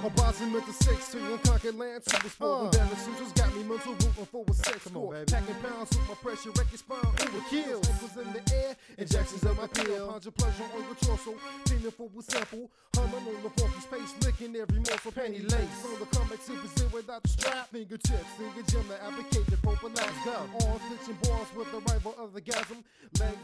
Yeah. 0.10 0.16
Flyers. 0.16 0.16
Yeah. 0.16 0.16
Tight. 0.16 0.16
Yeah. 0.16 0.16
Tight 0.16 0.16
as 0.16 0.16
well, 0.16 0.16
bro. 0.16 0.16
A 0.16 0.16
bossy 0.16 0.46
mental 0.46 0.74
six 0.74 1.10
to 1.12 1.18
unconquered 1.34 1.76
land 1.76 2.04
to 2.06 2.24
the 2.24 2.30
sport. 2.30 2.76
Uh. 2.76 2.96
Suitors 2.96 3.32
got 3.34 3.56
me 3.56 3.64
mental 3.64 3.94
rooting 3.94 4.26
for 4.26 4.46
a 4.48 4.54
sex 4.54 4.84
Come 4.86 4.98
on, 4.98 5.12
baby. 5.12 5.32
Packing 5.32 5.56
pounds 5.56 5.90
with 5.90 6.08
my 6.08 6.16
pressure, 6.16 6.52
wreck 6.52 6.68
your 6.72 6.78
spine. 6.80 7.00
Who 7.20 7.42
kills? 7.50 7.90
Ankles 7.90 8.18
in 8.18 8.34
the 8.34 8.56
air, 8.56 8.76
injections 8.98 9.44
of 9.44 9.58
my 9.58 9.68
pill. 9.68 10.20
Your 10.24 10.32
pleasure 10.32 10.64
on 10.76 10.84
your 10.84 10.96
torso, 10.96 11.36
feeling 11.68 11.92
for 11.92 12.10
a 12.18 12.24
sample. 12.24 12.70
Humming 12.96 13.28
on 13.36 13.44
the 13.44 13.50
funky 13.60 13.82
space, 13.82 14.14
licking 14.26 14.56
every 14.56 14.80
muscle, 14.80 15.12
penny 15.12 15.40
lace. 15.40 15.86
On 15.86 16.00
the 16.00 16.06
comeback 16.08 16.42
super 16.42 16.68
zero 16.78 16.90
without 16.94 17.24
the 17.24 17.30
strap. 17.30 17.70
Fingertips, 17.70 18.32
finger 18.38 18.64
gym, 18.68 18.88
the 18.88 19.04
application, 19.04 19.58
proper 19.62 19.90
last 19.90 20.26
go. 20.26 20.38
On 20.68 20.80
switching 20.88 21.18
balls 21.24 21.48
with 21.56 21.72
the 21.72 21.80
rival 21.92 22.16
of 22.18 22.34
the 22.34 22.42
gasm. 22.42 22.84
Legs 23.20 23.38